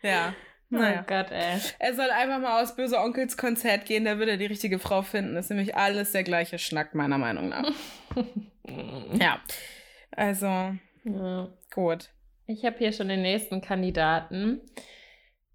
Ja. 0.00 0.32
Naja. 0.70 1.00
Oh 1.00 1.04
Gott, 1.06 1.30
ey. 1.30 1.58
Er 1.78 1.94
soll 1.94 2.10
einfach 2.10 2.38
mal 2.40 2.62
aus 2.62 2.76
Böse 2.76 2.98
Onkels 2.98 3.36
Konzert 3.38 3.86
gehen, 3.86 4.04
da 4.04 4.18
wird 4.18 4.28
er 4.28 4.36
die 4.36 4.46
richtige 4.46 4.78
Frau 4.78 5.00
finden. 5.02 5.34
Das 5.34 5.46
ist 5.46 5.50
nämlich 5.50 5.74
alles 5.76 6.12
der 6.12 6.24
gleiche 6.24 6.58
Schnack, 6.58 6.94
meiner 6.94 7.16
Meinung 7.18 7.48
nach. 7.48 7.70
ja. 9.18 9.40
Also, 10.10 10.46
Ja. 11.04 11.48
gut. 11.74 12.10
Ich 12.46 12.64
habe 12.64 12.76
hier 12.78 12.92
schon 12.92 13.08
den 13.08 13.22
nächsten 13.22 13.60
Kandidaten. 13.60 14.60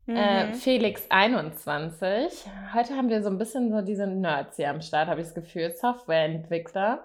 Mhm. 0.06 0.16
Äh, 0.16 0.54
Felix 0.54 1.06
21. 1.10 2.46
Heute 2.74 2.96
haben 2.96 3.10
wir 3.10 3.22
so 3.24 3.30
ein 3.30 3.38
bisschen 3.38 3.72
so 3.72 3.82
diese 3.82 4.06
Nerds 4.08 4.58
hier 4.58 4.70
am 4.70 4.82
Start, 4.82 5.08
habe 5.08 5.22
ich 5.22 5.28
das 5.28 5.36
Gefühl. 5.36 5.72
Softwareentwickler. 5.72 7.04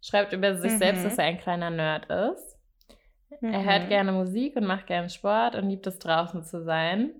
Schreibt 0.00 0.32
über 0.32 0.54
sich 0.56 0.72
Mhm. 0.72 0.78
selbst, 0.78 1.04
dass 1.04 1.18
er 1.18 1.24
ein 1.26 1.38
kleiner 1.38 1.70
Nerd 1.70 2.06
ist. 2.06 2.58
Er 3.40 3.64
hört 3.64 3.84
Mhm. 3.84 3.88
gerne 3.88 4.12
Musik 4.12 4.56
und 4.56 4.64
macht 4.66 4.86
gerne 4.86 5.08
Sport 5.08 5.54
und 5.54 5.68
liebt 5.68 5.86
es 5.86 5.98
draußen 5.98 6.44
zu 6.44 6.62
sein. 6.64 7.10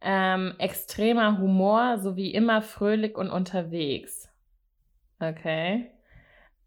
Ähm, 0.00 0.54
extremer 0.58 1.38
Humor 1.38 1.98
sowie 1.98 2.30
immer 2.30 2.62
fröhlich 2.62 3.16
und 3.16 3.30
unterwegs. 3.30 4.28
Okay. 5.20 5.90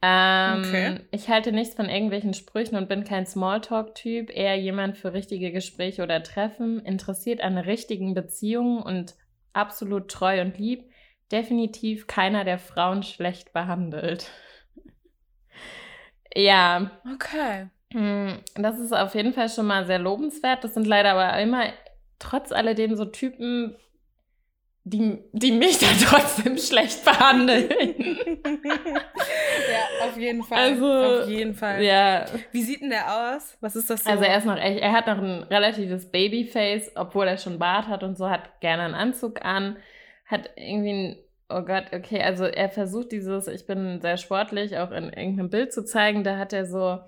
Ähm, 0.01 0.59
Okay. 0.65 1.05
Ich 1.11 1.29
halte 1.29 1.51
nichts 1.51 1.75
von 1.75 1.89
irgendwelchen 1.89 2.33
Sprüchen 2.33 2.75
und 2.77 2.87
bin 2.89 3.03
kein 3.03 3.25
Smalltalk-Typ, 3.25 4.29
eher 4.35 4.55
jemand 4.57 4.97
für 4.97 5.13
richtige 5.13 5.51
Gespräche 5.51 6.03
oder 6.03 6.23
Treffen, 6.23 6.79
interessiert 6.79 7.41
an 7.41 7.57
richtigen 7.57 8.13
Beziehungen 8.13 8.81
und 8.81 9.15
absolut 9.53 10.09
treu 10.09 10.41
und 10.41 10.57
lieb. 10.57 10.89
Definitiv 11.31 12.07
keiner, 12.07 12.43
der 12.45 12.59
Frauen 12.59 13.03
schlecht 13.03 13.53
behandelt. 13.53 14.31
ja, 16.35 16.91
Okay. 17.05 17.69
hm, 17.93 18.39
Das 18.55 18.79
ist 18.79 18.93
auf 18.93 19.15
jeden 19.15 19.33
Fall 19.33 19.49
schon 19.49 19.67
mal 19.67 19.85
sehr 19.85 19.99
lobenswert. 19.99 20.63
Das 20.63 20.73
sind 20.73 20.87
leider 20.87 21.11
aber 21.13 21.39
immer 21.41 21.65
trotz 22.19 22.51
alledem 22.51 22.95
so 22.95 23.05
Typen, 23.05 23.75
die, 24.83 25.19
die 25.33 25.51
mich 25.51 25.77
dann 25.79 25.97
trotzdem 26.03 26.57
schlecht 26.57 27.03
behandeln. 27.05 27.69
ja, 28.45 30.07
auf 30.07 30.17
jeden 30.17 30.43
Fall. 30.43 30.57
Also, 30.57 31.21
auf 31.21 31.29
jeden 31.29 31.53
Fall. 31.53 31.83
ja, 31.83 32.25
Wie 32.51 32.63
sieht 32.63 32.81
denn 32.81 32.89
der 32.89 33.35
aus? 33.35 33.57
Was 33.61 33.75
ist 33.75 33.89
das 33.89 34.03
so? 34.03 34.09
also 34.09 34.23
er 34.23 34.37
ist 34.37 34.45
noch 34.45 34.57
echt, 34.57 34.81
er 34.81 34.91
hat 34.93 35.07
noch 35.07 35.17
ein 35.17 35.43
relatives 35.43 36.11
Babyface, 36.11 36.91
obwohl 36.95 37.27
er 37.27 37.37
schon 37.37 37.59
Bart 37.59 37.87
hat 37.87 38.03
und 38.03 38.17
so, 38.17 38.29
hat 38.29 38.61
gerne 38.61 38.83
einen 38.83 38.95
Anzug 38.95 39.43
an, 39.43 39.77
hat 40.25 40.49
irgendwie 40.55 40.91
ein, 40.91 41.17
oh 41.49 41.61
Gott, 41.61 41.85
okay, 41.93 42.21
also 42.21 42.45
er 42.45 42.69
versucht 42.69 43.11
dieses, 43.11 43.47
ich 43.47 43.65
bin 43.65 44.01
sehr 44.01 44.17
sportlich, 44.17 44.77
auch 44.77 44.91
in 44.91 45.05
irgendeinem 45.05 45.49
Bild 45.49 45.73
zu 45.73 45.83
zeigen, 45.83 46.23
da 46.23 46.37
hat 46.37 46.53
er 46.53 46.65
so, 46.65 46.99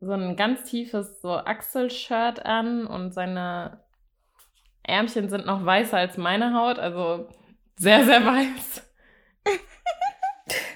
so 0.00 0.12
ein 0.12 0.36
ganz 0.36 0.64
tiefes 0.64 1.20
so 1.20 1.32
Achselshirt 1.32 2.44
an 2.46 2.86
und 2.86 3.12
seine 3.12 3.80
Ärmchen 4.88 5.28
sind 5.28 5.46
noch 5.46 5.64
weißer 5.64 5.96
als 5.96 6.16
meine 6.16 6.54
Haut, 6.54 6.78
also 6.78 7.28
sehr, 7.76 8.04
sehr 8.04 8.24
weiß. 8.24 8.82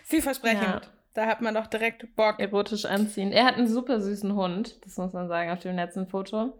Vielversprechend. 0.05 0.63
Ja. 0.63 0.81
Da 1.15 1.27
hat 1.27 1.43
man 1.43 1.55
doch 1.55 1.67
direkt 1.67 2.15
Bock. 2.17 2.39
Erotisch 2.39 2.85
anziehen. 2.85 3.33
Er 3.33 3.45
hat 3.45 3.57
einen 3.57 3.67
super 3.67 4.01
süßen 4.01 4.35
Hund, 4.35 4.85
das 4.85 4.97
muss 4.97 5.13
man 5.13 5.29
sagen 5.29 5.51
auf 5.51 5.59
dem 5.59 5.77
letzten 5.77 6.07
Foto. 6.07 6.55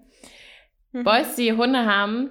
Mhm. 0.93 1.05
Boys, 1.05 1.37
die 1.37 1.53
Hunde 1.53 1.87
haben, 1.87 2.31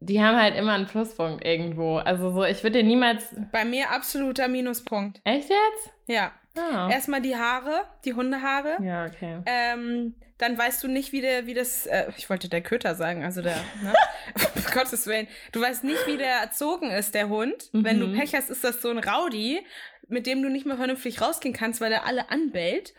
die 0.00 0.22
haben 0.22 0.36
halt 0.36 0.54
immer 0.56 0.72
einen 0.72 0.86
Pluspunkt 0.86 1.44
irgendwo. 1.44 1.96
Also 1.96 2.30
so, 2.30 2.44
ich 2.44 2.62
würde 2.62 2.78
dir 2.78 2.84
niemals. 2.84 3.34
Bei 3.52 3.64
mir 3.64 3.90
absoluter 3.90 4.48
Minuspunkt. 4.48 5.20
Echt 5.24 5.48
jetzt? 5.48 5.92
Ja. 6.06 6.32
Ah. 6.56 6.88
Erstmal 6.90 7.20
die 7.20 7.36
Haare, 7.36 7.84
die 8.04 8.14
Hundehaare. 8.14 8.76
Ja, 8.82 9.06
okay. 9.06 9.40
Ähm, 9.46 10.14
dann 10.38 10.56
weißt 10.58 10.82
du 10.84 10.88
nicht, 10.88 11.12
wie, 11.12 11.20
der, 11.20 11.46
wie 11.46 11.54
das, 11.54 11.86
äh, 11.86 12.10
ich 12.16 12.28
wollte 12.30 12.48
der 12.48 12.60
Köter 12.60 12.94
sagen, 12.94 13.24
also 13.24 13.42
der, 13.42 13.56
ne? 13.82 13.92
um 14.54 14.62
Gottes 14.72 15.06
Willen. 15.06 15.26
Du 15.52 15.60
weißt 15.60 15.84
nicht, 15.84 16.06
wie 16.06 16.16
der 16.16 16.32
erzogen 16.40 16.90
ist, 16.90 17.14
der 17.14 17.28
Hund. 17.28 17.70
Wenn 17.72 17.98
du 18.00 18.06
Mhm. 18.06 18.18
Pech 18.18 18.34
hast, 18.34 18.50
ist 18.50 18.62
das 18.64 18.80
so 18.82 18.90
ein 18.90 18.98
Rowdy, 18.98 19.64
mit 20.08 20.26
dem 20.26 20.42
du 20.42 20.48
nicht 20.48 20.66
mehr 20.66 20.76
vernünftig 20.76 21.20
rausgehen 21.20 21.54
kannst, 21.54 21.80
weil 21.80 21.90
der 21.90 22.06
alle 22.06 22.30
anbellt. 22.30 22.94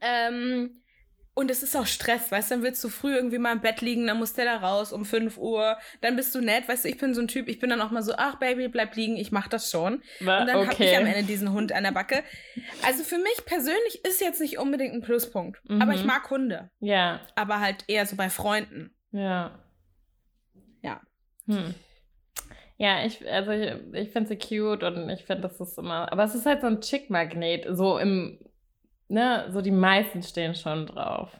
Ähm, 0.00 0.82
und 1.38 1.50
es 1.50 1.62
ist 1.62 1.76
auch 1.76 1.86
Stress, 1.86 2.30
weißt 2.30 2.50
du, 2.50 2.54
dann 2.56 2.62
willst 2.64 2.82
du 2.84 2.88
früh 2.88 3.14
irgendwie 3.14 3.38
mal 3.38 3.52
im 3.52 3.60
Bett 3.60 3.80
liegen, 3.80 4.06
dann 4.06 4.18
muss 4.18 4.34
der 4.34 4.44
da 4.44 4.56
raus 4.56 4.92
um 4.92 5.04
5 5.04 5.38
Uhr, 5.38 5.78
dann 6.00 6.16
bist 6.16 6.34
du 6.34 6.40
nett, 6.40 6.68
weißt 6.68 6.84
du, 6.84 6.88
ich 6.88 6.98
bin 6.98 7.14
so 7.14 7.20
ein 7.20 7.28
Typ, 7.28 7.48
ich 7.48 7.58
bin 7.60 7.70
dann 7.70 7.80
auch 7.80 7.90
mal 7.90 8.02
so, 8.02 8.12
ach 8.16 8.36
Baby, 8.40 8.68
bleib 8.68 8.94
liegen, 8.96 9.16
ich 9.16 9.32
mach 9.32 9.48
das 9.48 9.70
schon. 9.70 10.02
Wa- 10.20 10.40
Und 10.40 10.46
dann 10.48 10.66
habe 10.68 10.84
ich 10.84 10.96
am 10.96 11.02
okay. 11.04 11.12
Ende 11.14 11.22
diesen 11.26 11.52
Hund 11.52 11.72
an 11.72 11.84
der 11.84 11.92
Backe. 11.92 12.22
Also 12.84 13.04
für 13.04 13.18
mich 13.18 13.44
persönlich 13.46 14.04
ist 14.04 14.20
jetzt 14.20 14.40
nicht 14.40 14.58
unbedingt 14.58 14.92
ein 14.94 15.00
Pluspunkt. 15.02 15.60
Aber 15.80 15.94
ich 15.94 16.00
Mhm. 16.02 16.06
mag 16.08 16.28
Hunde. 16.30 16.70
Ja, 16.80 17.20
Aber 17.36 17.60
halt 17.60 17.84
eher 17.88 18.04
so 18.06 18.16
bei 18.16 18.28
Freunden. 18.30 18.94
ja. 19.12 19.58
Ja. 20.82 21.00
Hm. 21.46 21.74
Ja, 22.76 23.04
ich, 23.04 23.28
also 23.28 23.50
ich, 23.50 23.72
ich 23.92 24.10
finde 24.10 24.28
sie 24.28 24.38
cute 24.38 24.84
und 24.84 25.08
ich 25.10 25.24
finde, 25.24 25.42
das 25.48 25.58
ist 25.60 25.76
immer. 25.78 26.12
Aber 26.12 26.22
es 26.22 26.34
ist 26.36 26.46
halt 26.46 26.60
so 26.60 26.68
ein 26.68 26.80
Chick-Magnet. 26.80 27.66
So 27.70 27.98
im, 27.98 28.38
ne, 29.08 29.48
so 29.50 29.60
die 29.60 29.70
meisten 29.70 30.22
stehen 30.22 30.54
schon 30.54 30.86
drauf. 30.86 31.30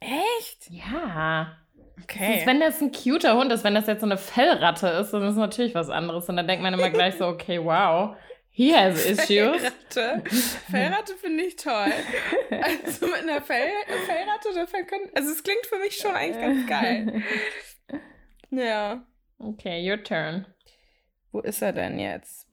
Echt? 0.00 0.70
Ja. 0.70 1.56
Okay. 2.02 2.38
Ist, 2.38 2.46
wenn 2.46 2.60
das 2.60 2.80
ein 2.80 2.92
cuter 2.92 3.36
Hund 3.36 3.52
ist, 3.52 3.64
wenn 3.64 3.74
das 3.74 3.86
jetzt 3.86 4.00
so 4.00 4.06
eine 4.06 4.18
Fellratte 4.18 4.86
ist, 4.88 5.12
dann 5.12 5.22
ist 5.22 5.32
es 5.32 5.36
natürlich 5.36 5.74
was 5.74 5.90
anderes. 5.90 6.28
Und 6.28 6.36
dann 6.36 6.46
denkt 6.46 6.62
man 6.62 6.74
immer 6.74 6.90
gleich 6.90 7.16
so, 7.16 7.26
okay, 7.28 7.62
wow, 7.62 8.16
he 8.50 8.74
has 8.74 9.04
issues. 9.04 9.26
Fellratte. 9.90 10.22
Fellratte 10.70 11.16
finde 11.16 11.44
ich 11.44 11.56
toll. 11.56 11.92
Also 12.50 13.06
mit 13.06 13.22
einer 13.22 13.42
Fell 13.42 13.68
Fellratte, 14.06 14.48
da 14.54 14.82
können, 14.82 15.10
also 15.14 15.30
es 15.30 15.42
klingt 15.42 15.66
für 15.66 15.78
mich 15.78 15.96
schon 15.96 16.14
eigentlich 16.14 16.40
ganz 16.40 16.66
geil. 16.66 17.22
Ja. 18.50 19.04
Okay, 19.38 19.88
your 19.88 20.02
turn. 20.02 20.46
Wo 21.32 21.40
ist 21.40 21.62
er 21.62 21.72
denn 21.72 21.98
jetzt? 21.98 22.46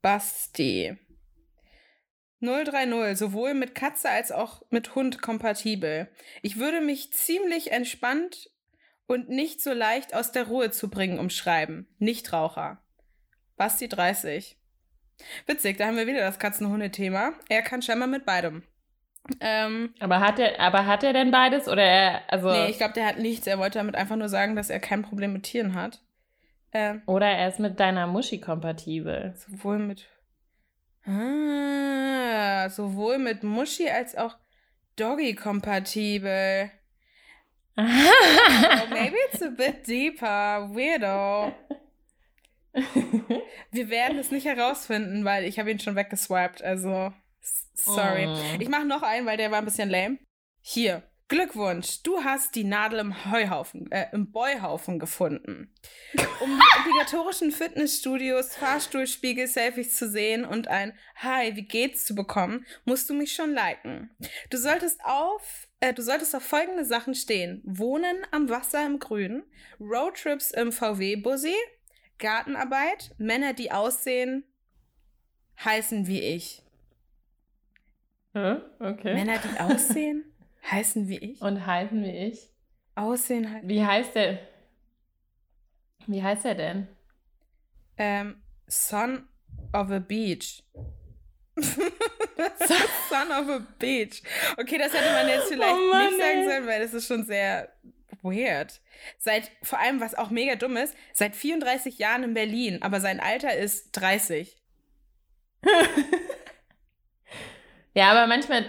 Basti. 0.00 0.96
030, 2.42 3.16
sowohl 3.16 3.54
mit 3.54 3.74
Katze 3.74 4.10
als 4.10 4.32
auch 4.32 4.62
mit 4.70 4.94
Hund 4.94 5.22
kompatibel. 5.22 6.08
Ich 6.42 6.58
würde 6.58 6.80
mich 6.80 7.12
ziemlich 7.12 7.72
entspannt 7.72 8.50
und 9.06 9.28
nicht 9.28 9.62
so 9.62 9.72
leicht 9.72 10.14
aus 10.14 10.32
der 10.32 10.48
Ruhe 10.48 10.70
zu 10.70 10.90
bringen 10.90 11.18
umschreiben. 11.18 11.86
Nichtraucher. 11.98 12.82
Basti 13.56 13.88
30. 13.88 14.58
Witzig, 15.46 15.76
da 15.76 15.86
haben 15.86 15.96
wir 15.96 16.06
wieder 16.06 16.20
das 16.20 16.38
Katzen-Hunde-Thema. 16.38 17.32
Er 17.48 17.62
kann 17.62 17.82
scheinbar 17.82 18.08
mit 18.08 18.24
beidem. 18.24 18.62
Ähm, 19.40 19.94
aber, 20.00 20.20
hat 20.20 20.38
er, 20.38 20.58
aber 20.58 20.86
hat 20.86 21.04
er 21.04 21.12
denn 21.12 21.30
beides? 21.30 21.68
Oder 21.68 21.82
er, 21.82 22.22
also 22.32 22.50
nee, 22.50 22.70
ich 22.70 22.78
glaube, 22.78 22.94
der 22.94 23.06
hat 23.06 23.18
nichts. 23.18 23.46
Er 23.46 23.58
wollte 23.58 23.78
damit 23.78 23.94
einfach 23.94 24.16
nur 24.16 24.28
sagen, 24.28 24.56
dass 24.56 24.70
er 24.70 24.80
kein 24.80 25.02
Problem 25.02 25.32
mit 25.32 25.44
Tieren 25.44 25.74
hat. 25.74 26.02
Ähm, 26.72 27.02
oder 27.06 27.26
er 27.26 27.48
ist 27.48 27.60
mit 27.60 27.78
deiner 27.78 28.06
Muschi 28.06 28.40
kompatibel. 28.40 29.34
Sowohl 29.36 29.78
mit 29.78 30.08
Ah, 31.04 32.68
sowohl 32.70 33.18
mit 33.18 33.42
Muschi 33.42 33.88
als 33.88 34.16
auch 34.16 34.36
Doggy 34.96 35.34
kompatibel. 35.34 36.70
oh, 37.76 38.86
maybe 38.90 39.16
it's 39.28 39.42
a 39.42 39.48
bit 39.48 39.86
deeper. 39.86 40.68
Weirdo. 40.70 41.54
Wir 43.70 43.88
werden 43.88 44.18
es 44.18 44.30
nicht 44.30 44.46
herausfinden, 44.46 45.24
weil 45.24 45.44
ich 45.44 45.58
habe 45.58 45.70
ihn 45.70 45.78
schon 45.78 45.96
weggeswiped. 45.96 46.62
Also, 46.62 47.12
sorry. 47.74 48.26
Oh. 48.26 48.60
Ich 48.60 48.68
mache 48.68 48.84
noch 48.84 49.02
einen, 49.02 49.26
weil 49.26 49.36
der 49.36 49.50
war 49.50 49.58
ein 49.58 49.64
bisschen 49.64 49.90
lame. 49.90 50.18
Hier. 50.60 51.02
Glückwunsch, 51.32 52.02
du 52.02 52.22
hast 52.22 52.54
die 52.56 52.62
Nadel 52.62 52.98
im 52.98 53.32
Heuhaufen, 53.32 53.90
äh, 53.90 54.04
im 54.12 54.30
Beuhaufen 54.32 54.98
gefunden. 54.98 55.72
Um 56.40 56.50
die 56.50 56.78
obligatorischen 56.80 57.52
Fitnessstudios, 57.52 58.54
Fahrstuhlspiegel, 58.54 59.46
Selfies 59.46 59.96
zu 59.96 60.10
sehen 60.10 60.44
und 60.44 60.68
ein 60.68 60.92
Hi, 61.16 61.56
wie 61.56 61.62
geht's 61.62 62.04
zu 62.04 62.14
bekommen, 62.14 62.66
musst 62.84 63.08
du 63.08 63.14
mich 63.14 63.32
schon 63.32 63.54
liken. 63.54 64.10
Du 64.50 64.58
solltest 64.58 65.02
auf, 65.06 65.68
äh, 65.80 65.94
du 65.94 66.02
solltest 66.02 66.36
auf 66.36 66.42
folgende 66.42 66.84
Sachen 66.84 67.14
stehen: 67.14 67.62
Wohnen 67.64 68.26
am 68.30 68.50
Wasser 68.50 68.84
im 68.84 68.98
Grün, 68.98 69.42
Roadtrips 69.80 70.50
im 70.50 70.70
VW-Bussi, 70.70 71.56
Gartenarbeit, 72.18 73.14
Männer, 73.16 73.54
die 73.54 73.72
aussehen, 73.72 74.44
heißen 75.64 76.06
wie 76.06 76.20
ich. 76.20 76.62
Okay. 78.34 79.14
Männer, 79.14 79.38
die 79.38 79.60
aussehen? 79.60 80.26
Heißen 80.70 81.08
wie 81.08 81.18
ich? 81.18 81.40
Und 81.40 81.66
heißen 81.66 82.02
wie 82.02 82.16
ich? 82.28 82.48
Aussehen 82.94 83.50
halt. 83.50 83.66
Wie 83.66 83.84
heißt 83.84 84.14
der? 84.14 84.38
Wie 86.06 86.22
heißt 86.22 86.44
er 86.44 86.54
denn? 86.54 86.88
Ähm, 87.96 88.42
Son 88.66 89.28
of 89.72 89.90
a 89.90 89.98
Beach. 89.98 90.62
Son 93.08 93.30
of 93.30 93.48
a 93.48 93.66
Beach. 93.78 94.22
Okay, 94.56 94.78
das 94.78 94.92
hätte 94.92 95.12
man 95.12 95.28
jetzt 95.28 95.48
vielleicht 95.48 95.74
oh 95.74 95.90
Mann, 95.90 96.06
nicht 96.06 96.20
sagen 96.20 96.44
sollen, 96.48 96.66
weil 96.66 96.80
das 96.80 96.94
ist 96.94 97.06
schon 97.06 97.24
sehr 97.24 97.72
weird. 98.22 98.80
Seit, 99.18 99.50
vor 99.62 99.78
allem, 99.78 100.00
was 100.00 100.14
auch 100.14 100.30
mega 100.30 100.54
dumm 100.56 100.76
ist, 100.76 100.94
seit 101.12 101.34
34 101.36 101.98
Jahren 101.98 102.22
in 102.22 102.34
Berlin, 102.34 102.82
aber 102.82 103.00
sein 103.00 103.20
Alter 103.20 103.54
ist 103.56 103.92
30. 103.92 104.56
Ja, 107.94 108.10
aber 108.10 108.26
manchmal 108.26 108.64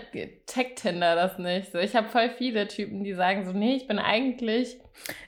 checkt 0.46 0.82
Tinder 0.82 1.16
das 1.16 1.38
nicht. 1.38 1.72
So, 1.72 1.78
ich 1.78 1.96
habe 1.96 2.10
voll 2.10 2.30
viele 2.38 2.68
Typen, 2.68 3.06
die 3.06 3.14
sagen 3.14 3.46
so, 3.46 3.54
nee, 3.54 3.76
ich 3.76 3.88
bin 3.88 3.98
eigentlich 3.98 4.78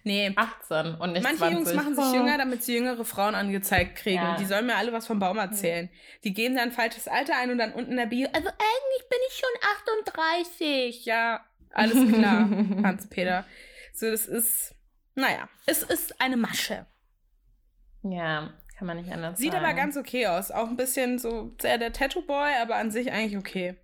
nee. 0.03 0.33
18 0.35 0.95
und 0.95 1.13
nicht 1.13 1.23
Manche 1.23 1.37
20. 1.37 1.57
Jungs 1.57 1.73
machen 1.73 1.95
sich 1.95 2.03
oh. 2.05 2.13
jünger, 2.13 2.37
damit 2.37 2.61
sie 2.61 2.75
jüngere 2.75 3.05
Frauen 3.05 3.35
angezeigt 3.35 3.95
kriegen. 3.95 4.21
Ja. 4.21 4.35
Die 4.35 4.45
sollen 4.45 4.65
mir 4.65 4.75
alle 4.75 4.91
was 4.91 5.07
vom 5.07 5.19
Baum 5.19 5.37
erzählen. 5.37 5.89
Die 6.25 6.33
geben 6.33 6.57
dann 6.57 6.73
falsches 6.73 7.07
Alter 7.07 7.37
ein 7.37 7.51
und 7.51 7.57
dann 7.57 7.71
unten 7.71 7.91
in 7.91 7.97
der 7.97 8.07
Bio, 8.07 8.27
also 8.33 8.49
eigentlich 8.49 9.09
bin 9.09 9.19
ich 9.29 9.37
schon 9.37 10.13
38. 10.13 11.05
Ja, 11.05 11.45
alles 11.71 12.13
klar, 12.13 12.49
Hans-Peter. 12.83 13.45
So, 13.93 14.11
das 14.11 14.25
ist, 14.25 14.75
naja, 15.15 15.47
es 15.67 15.83
ist 15.83 16.19
eine 16.19 16.35
Masche. 16.35 16.85
Ja, 18.03 18.53
kann 18.77 18.87
man 18.87 18.97
nicht 18.97 19.11
anders 19.11 19.39
Sieht 19.39 19.53
sagen. 19.53 19.63
aber 19.63 19.73
ganz 19.73 19.95
okay 19.95 20.27
aus. 20.27 20.51
Auch 20.51 20.67
ein 20.67 20.75
bisschen 20.75 21.17
so 21.17 21.55
sehr 21.61 21.77
der 21.77 21.93
Tattoo-Boy, 21.93 22.55
aber 22.61 22.75
an 22.75 22.91
sich 22.91 23.13
eigentlich 23.13 23.37
okay. 23.37 23.77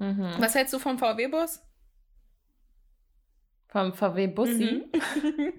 Mhm. 0.00 0.34
Was 0.38 0.54
hältst 0.54 0.72
du 0.74 0.78
vom 0.78 0.98
VW-Bus? 0.98 1.62
Vom 3.68 3.92
VW-Bussi? 3.92 4.88
Mhm. 4.92 4.92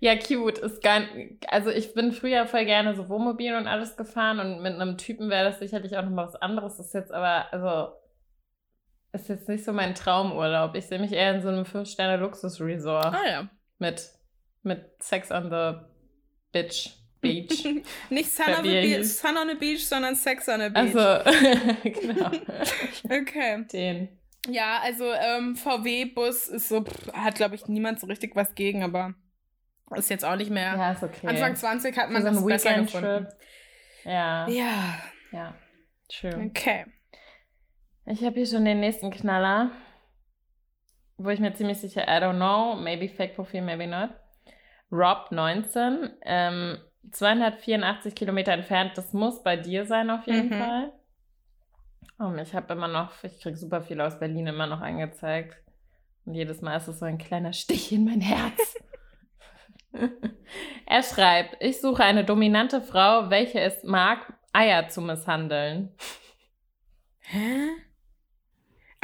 ja, 0.00 0.16
cute. 0.16 0.58
Ist 0.58 0.82
gar, 0.82 1.02
also 1.48 1.70
ich 1.70 1.94
bin 1.94 2.12
früher 2.12 2.46
voll 2.46 2.64
gerne 2.64 2.96
so 2.96 3.08
Wohnmobil 3.08 3.54
und 3.54 3.68
alles 3.68 3.96
gefahren 3.96 4.40
und 4.40 4.62
mit 4.62 4.74
einem 4.74 4.98
Typen 4.98 5.30
wäre 5.30 5.44
das 5.44 5.60
sicherlich 5.60 5.96
auch 5.96 6.02
nochmal 6.02 6.26
was 6.26 6.36
anderes. 6.36 6.80
Ist 6.80 6.94
jetzt 6.94 7.12
aber, 7.12 7.52
also 7.52 7.94
ist 9.12 9.28
jetzt 9.28 9.48
nicht 9.48 9.64
so 9.64 9.72
mein 9.72 9.94
Traumurlaub. 9.94 10.74
Ich 10.74 10.86
sehe 10.86 10.98
mich 10.98 11.12
eher 11.12 11.34
in 11.34 11.42
so 11.42 11.48
einem 11.48 11.64
5-Sterne-Luxus-Resort. 11.64 13.14
Ah 13.14 13.28
ja. 13.28 13.48
Mit, 13.78 14.10
mit 14.62 14.90
Sex 15.00 15.30
on 15.30 15.50
the 15.50 15.78
Bitch. 16.50 17.03
Beach. 17.24 17.64
Nicht 18.10 18.30
Sun, 18.30 18.54
on 18.54 18.62
Beach, 18.62 19.06
Sun 19.06 19.36
on 19.36 19.50
a 19.50 19.54
Beach, 19.54 19.86
sondern 19.86 20.14
Sex 20.14 20.48
on 20.48 20.60
a 20.60 20.68
Beach. 20.68 20.96
Also, 20.96 21.80
genau. 22.00 22.30
okay. 23.04 23.64
Den. 23.72 24.08
Ja, 24.48 24.80
also 24.82 25.10
ähm, 25.12 25.56
VW-Bus 25.56 26.48
ist 26.48 26.68
so, 26.68 26.84
pff, 26.84 27.12
hat 27.12 27.34
glaube 27.36 27.54
ich 27.54 27.66
niemand 27.66 27.98
so 27.98 28.06
richtig 28.06 28.36
was 28.36 28.54
gegen, 28.54 28.82
aber 28.82 29.14
ist 29.96 30.10
jetzt 30.10 30.24
auch 30.24 30.36
nicht 30.36 30.50
mehr. 30.50 30.74
Ja, 30.76 30.92
ist 30.92 31.02
okay. 31.02 31.26
Anfang 31.26 31.56
20 31.56 31.96
hat 31.96 32.10
man 32.10 32.22
so 32.22 32.28
das 32.28 32.44
besser 32.44 32.74
gefunden. 32.74 33.28
Ja. 34.04 34.48
Ja. 34.48 34.98
Ja. 35.32 35.54
True. 36.08 36.50
Okay. 36.50 36.84
Ich 38.06 38.22
habe 38.22 38.34
hier 38.36 38.46
schon 38.46 38.64
den 38.64 38.80
nächsten 38.80 39.10
Knaller, 39.10 39.70
wo 41.16 41.30
ich 41.30 41.40
mir 41.40 41.54
ziemlich 41.54 41.78
sicher, 41.78 42.02
I 42.02 42.20
don't 42.22 42.36
know, 42.36 42.76
maybe 42.76 43.08
Fake 43.08 43.34
Profil, 43.34 43.62
maybe 43.62 43.86
not. 43.86 44.10
Rob 44.90 45.30
19, 45.30 46.10
ähm, 46.22 46.78
284 47.10 48.14
Kilometer 48.14 48.52
entfernt. 48.52 48.92
Das 48.96 49.12
muss 49.12 49.42
bei 49.42 49.56
dir 49.56 49.86
sein 49.86 50.10
auf 50.10 50.26
jeden 50.26 50.50
mhm. 50.50 50.58
Fall. 50.58 50.92
Und 52.18 52.38
ich 52.38 52.54
habe 52.54 52.72
immer 52.72 52.88
noch, 52.88 53.10
ich 53.22 53.40
kriege 53.40 53.56
super 53.56 53.82
viel 53.82 54.00
aus 54.00 54.18
Berlin 54.18 54.46
immer 54.46 54.66
noch 54.66 54.80
angezeigt. 54.80 55.56
Und 56.24 56.34
jedes 56.34 56.62
Mal 56.62 56.76
ist 56.76 56.88
es 56.88 57.00
so 57.00 57.04
ein 57.04 57.18
kleiner 57.18 57.52
Stich 57.52 57.92
in 57.92 58.04
mein 58.04 58.20
Herz. 58.20 58.76
er 60.86 61.02
schreibt, 61.02 61.56
ich 61.60 61.80
suche 61.80 62.04
eine 62.04 62.24
dominante 62.24 62.80
Frau, 62.80 63.30
welche 63.30 63.60
es 63.60 63.82
mag, 63.84 64.32
Eier 64.52 64.88
zu 64.88 65.00
misshandeln. 65.00 65.94
Hä? 67.20 67.68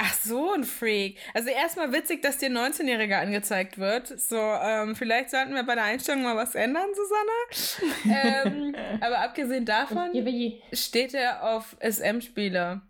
Ach 0.03 0.15
so, 0.15 0.53
ein 0.55 0.65
Freak. 0.65 1.19
Also 1.35 1.51
erstmal 1.51 1.93
witzig, 1.93 2.23
dass 2.23 2.39
dir 2.39 2.49
19-Jähriger 2.49 3.21
angezeigt 3.21 3.77
wird. 3.77 4.07
So, 4.19 4.39
ähm, 4.39 4.97
vielleicht 4.97 5.29
sollten 5.29 5.55
wir 5.55 5.63
bei 5.63 5.75
der 5.75 5.85
Einstellung 5.85 6.23
mal 6.23 6.37
was 6.37 6.55
ändern, 6.55 6.89
Susanne. 6.95 7.93
ähm, 8.65 8.75
aber 9.03 9.19
abgesehen 9.19 9.67
davon 9.67 10.11
steht 10.73 11.13
er 11.13 11.43
auf 11.55 11.77
SM-Spiele. 11.81 12.81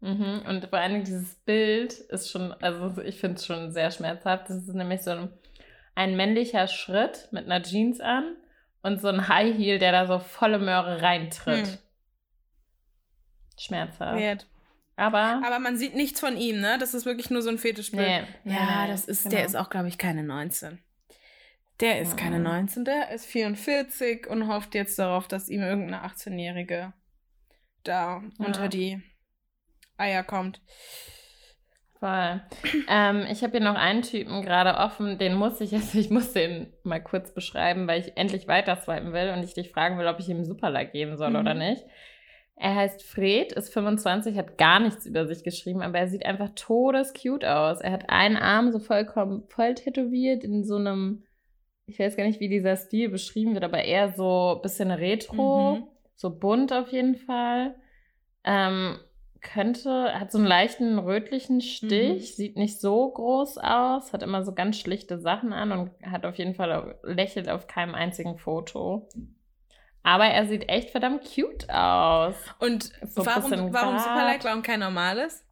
Mhm, 0.00 0.42
und 0.48 0.66
vor 0.68 0.78
allem 0.78 1.04
dieses 1.04 1.34
Bild 1.34 1.92
ist 1.92 2.30
schon, 2.30 2.52
also 2.62 3.02
ich 3.02 3.20
finde 3.20 3.36
es 3.36 3.44
schon 3.44 3.72
sehr 3.72 3.90
schmerzhaft. 3.90 4.48
Das 4.48 4.56
ist 4.56 4.74
nämlich 4.74 5.02
so 5.02 5.10
ein, 5.10 5.28
ein 5.94 6.16
männlicher 6.16 6.66
Schritt 6.66 7.28
mit 7.30 7.44
einer 7.44 7.62
Jeans 7.62 8.00
an 8.00 8.36
und 8.82 9.02
so 9.02 9.08
ein 9.08 9.28
High 9.28 9.54
Heel, 9.54 9.78
der 9.78 9.92
da 9.92 10.06
so 10.06 10.18
volle 10.18 10.58
Möhre 10.58 11.02
reintritt. 11.02 11.66
Hm. 11.66 11.78
Schmerzhaft. 13.58 14.18
Weird. 14.18 14.46
Aber, 14.96 15.42
aber 15.44 15.58
man 15.58 15.76
sieht 15.76 15.94
nichts 15.94 16.20
von 16.20 16.36
ihm, 16.38 16.60
ne? 16.60 16.78
Das 16.78 16.94
ist 16.94 17.04
wirklich 17.04 17.28
nur 17.28 17.42
so 17.42 17.50
ein 17.50 17.58
Fetischbild. 17.58 18.26
Nee, 18.44 18.54
ja, 18.54 18.82
nee, 18.82 18.88
das 18.88 19.04
ist, 19.04 19.24
genau. 19.24 19.36
der 19.36 19.44
ist 19.44 19.54
auch, 19.54 19.68
glaube 19.68 19.88
ich, 19.88 19.98
keine 19.98 20.22
19. 20.22 20.78
Der 21.80 22.00
ist 22.00 22.14
mhm. 22.14 22.16
keine 22.16 22.38
19, 22.40 22.84
der 22.86 23.10
ist 23.10 23.26
44 23.26 24.26
und 24.26 24.48
hofft 24.48 24.74
jetzt 24.74 24.98
darauf, 24.98 25.28
dass 25.28 25.50
ihm 25.50 25.60
irgendeine 25.62 26.06
18-Jährige 26.06 26.94
da 27.84 28.22
ja. 28.38 28.44
unter 28.44 28.68
die 28.68 29.02
Eier 29.98 30.24
kommt. 30.24 30.62
Voll. 31.98 32.42
ähm, 32.88 33.26
ich 33.30 33.42
habe 33.42 33.52
hier 33.52 33.60
noch 33.60 33.74
einen 33.74 34.02
Typen 34.02 34.42
gerade 34.42 34.78
offen, 34.78 35.18
den 35.18 35.34
muss 35.34 35.60
ich 35.60 35.72
jetzt, 35.72 35.94
ich 35.94 36.08
muss 36.08 36.32
den 36.32 36.72
mal 36.82 37.02
kurz 37.02 37.34
beschreiben, 37.34 37.86
weil 37.86 38.00
ich 38.00 38.16
endlich 38.16 38.48
weiter 38.48 38.76
swipen 38.76 39.12
will 39.12 39.30
und 39.30 39.42
ich 39.42 39.52
dich 39.52 39.70
fragen 39.70 39.98
will, 39.98 40.06
ob 40.06 40.18
ich 40.18 40.28
ihm 40.30 40.44
Superlike 40.44 40.92
geben 40.92 41.18
soll 41.18 41.30
mhm. 41.30 41.36
oder 41.36 41.52
nicht. 41.54 41.84
Er 42.58 42.74
heißt 42.74 43.02
Fred, 43.02 43.52
ist 43.52 43.72
25, 43.72 44.36
hat 44.38 44.56
gar 44.56 44.80
nichts 44.80 45.04
über 45.04 45.26
sich 45.26 45.44
geschrieben, 45.44 45.82
aber 45.82 45.98
er 45.98 46.08
sieht 46.08 46.24
einfach 46.24 46.50
todescute 46.54 47.44
aus. 47.44 47.82
Er 47.82 47.92
hat 47.92 48.08
einen 48.08 48.38
Arm 48.38 48.72
so 48.72 48.78
vollkommen 48.78 49.42
voll 49.48 49.74
tätowiert 49.74 50.42
in 50.42 50.64
so 50.64 50.76
einem, 50.76 51.24
ich 51.84 51.98
weiß 51.98 52.16
gar 52.16 52.24
nicht, 52.24 52.40
wie 52.40 52.48
dieser 52.48 52.76
Stil 52.76 53.10
beschrieben 53.10 53.52
wird, 53.52 53.62
aber 53.62 53.84
eher 53.84 54.12
so 54.12 54.54
ein 54.56 54.62
bisschen 54.62 54.90
retro, 54.90 55.76
mhm. 55.76 55.86
so 56.14 56.30
bunt 56.30 56.72
auf 56.72 56.88
jeden 56.88 57.16
Fall. 57.16 57.74
Ähm, 58.44 58.98
könnte, 59.42 60.18
hat 60.18 60.32
so 60.32 60.38
einen 60.38 60.46
leichten 60.46 60.98
rötlichen 60.98 61.60
Stich, 61.60 62.30
mhm. 62.32 62.36
sieht 62.36 62.56
nicht 62.56 62.80
so 62.80 63.10
groß 63.10 63.58
aus, 63.58 64.14
hat 64.14 64.22
immer 64.22 64.44
so 64.44 64.54
ganz 64.54 64.78
schlichte 64.78 65.18
Sachen 65.18 65.52
an 65.52 65.72
und 65.72 65.90
hat 66.02 66.24
auf 66.24 66.36
jeden 66.36 66.54
Fall 66.54 66.98
lächelt 67.02 67.50
auf 67.50 67.66
keinem 67.66 67.94
einzigen 67.94 68.38
Foto. 68.38 69.08
Aber 70.06 70.26
er 70.26 70.46
sieht 70.46 70.68
echt 70.68 70.90
verdammt 70.90 71.24
cute 71.24 71.68
aus. 71.68 72.36
Und 72.60 72.92
so 73.02 73.26
warum, 73.26 73.72
warum 73.72 73.98
Superlike, 73.98 74.44
warum 74.44 74.62
kein 74.62 74.78
normales? 74.78 75.44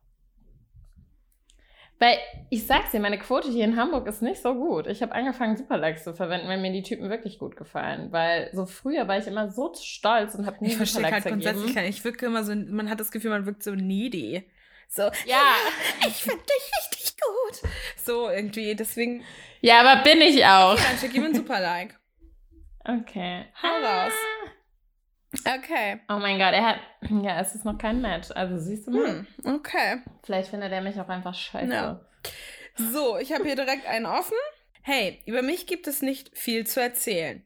Weil 1.99 2.19
ich 2.51 2.65
sag's 2.65 2.93
dir, 2.93 3.01
meine 3.01 3.19
Quote 3.19 3.51
hier 3.51 3.65
in 3.65 3.77
Hamburg 3.77 4.07
ist 4.07 4.23
nicht 4.23 4.41
so 4.41 4.55
gut. 4.55 4.87
Ich 4.87 5.03
habe 5.03 5.13
angefangen, 5.13 5.57
Superlikes 5.57 6.05
zu 6.05 6.15
verwenden, 6.15 6.47
weil 6.47 6.61
mir 6.61 6.71
die 6.71 6.85
Typen 6.85 7.11
wirklich 7.11 7.41
gut 7.41 7.57
gefallen. 7.57 8.13
Weil 8.13 8.49
so 8.53 8.65
früher 8.65 9.09
war 9.09 9.19
ich 9.19 9.27
immer 9.27 9.51
so 9.51 9.73
stolz 9.75 10.37
und 10.37 10.47
habe 10.47 10.59
nie 10.61 10.69
ich 10.69 10.79
Superlikes 10.79 11.13
halt 11.13 11.25
grundsätzlich 11.25 11.75
kann. 11.75 11.85
Ich 11.87 12.05
wirke 12.05 12.27
immer 12.27 12.45
so, 12.45 12.55
man 12.55 12.89
hat 12.89 13.01
das 13.01 13.11
Gefühl, 13.11 13.31
man 13.31 13.47
wirkt 13.47 13.65
so 13.65 13.75
needy. 13.75 14.49
So, 14.89 15.03
ja, 15.27 15.43
ich 16.07 16.23
finde 16.23 16.45
dich 16.45 16.79
richtig 16.79 17.17
gut. 17.21 17.71
So 17.97 18.31
irgendwie, 18.31 18.77
deswegen. 18.77 19.25
Ja, 19.63 19.81
aber 19.81 20.05
bin 20.05 20.21
ich 20.21 20.47
auch. 20.47 20.75
Okay, 20.75 20.83
dann 20.91 20.99
schick 20.99 21.15
ihm 21.15 21.25
ein 21.25 21.35
Superlike. 21.35 21.97
Okay. 22.87 23.47
Hau 23.63 23.83
raus. 23.83 24.13
Okay. 25.41 26.01
Oh 26.09 26.19
mein 26.19 26.39
Gott, 26.39 26.53
er 26.53 26.67
hat. 26.67 26.81
Ja, 27.23 27.41
es 27.41 27.55
ist 27.55 27.65
noch 27.65 27.79
kein 27.79 28.01
Match. 28.01 28.31
Also 28.31 28.59
siehst 28.59 28.87
du 28.87 28.93
mal. 28.93 29.27
Hm, 29.43 29.57
okay. 29.57 30.03
Vielleicht 30.23 30.51
findet 30.51 30.73
er 30.73 30.81
mich 30.81 30.99
auch 31.01 31.09
einfach 31.09 31.35
scheiße. 31.35 31.73
Ja. 31.73 32.01
So, 32.77 33.19
ich 33.19 33.33
habe 33.33 33.45
hier 33.45 33.57
direkt 33.57 33.87
einen 33.87 34.07
offen. 34.07 34.37
Hey, 34.83 35.23
über 35.27 35.43
mich 35.43 35.67
gibt 35.67 35.87
es 35.87 36.03
nicht 36.03 36.37
viel 36.37 36.67
zu 36.67 36.81
erzählen. 36.81 37.45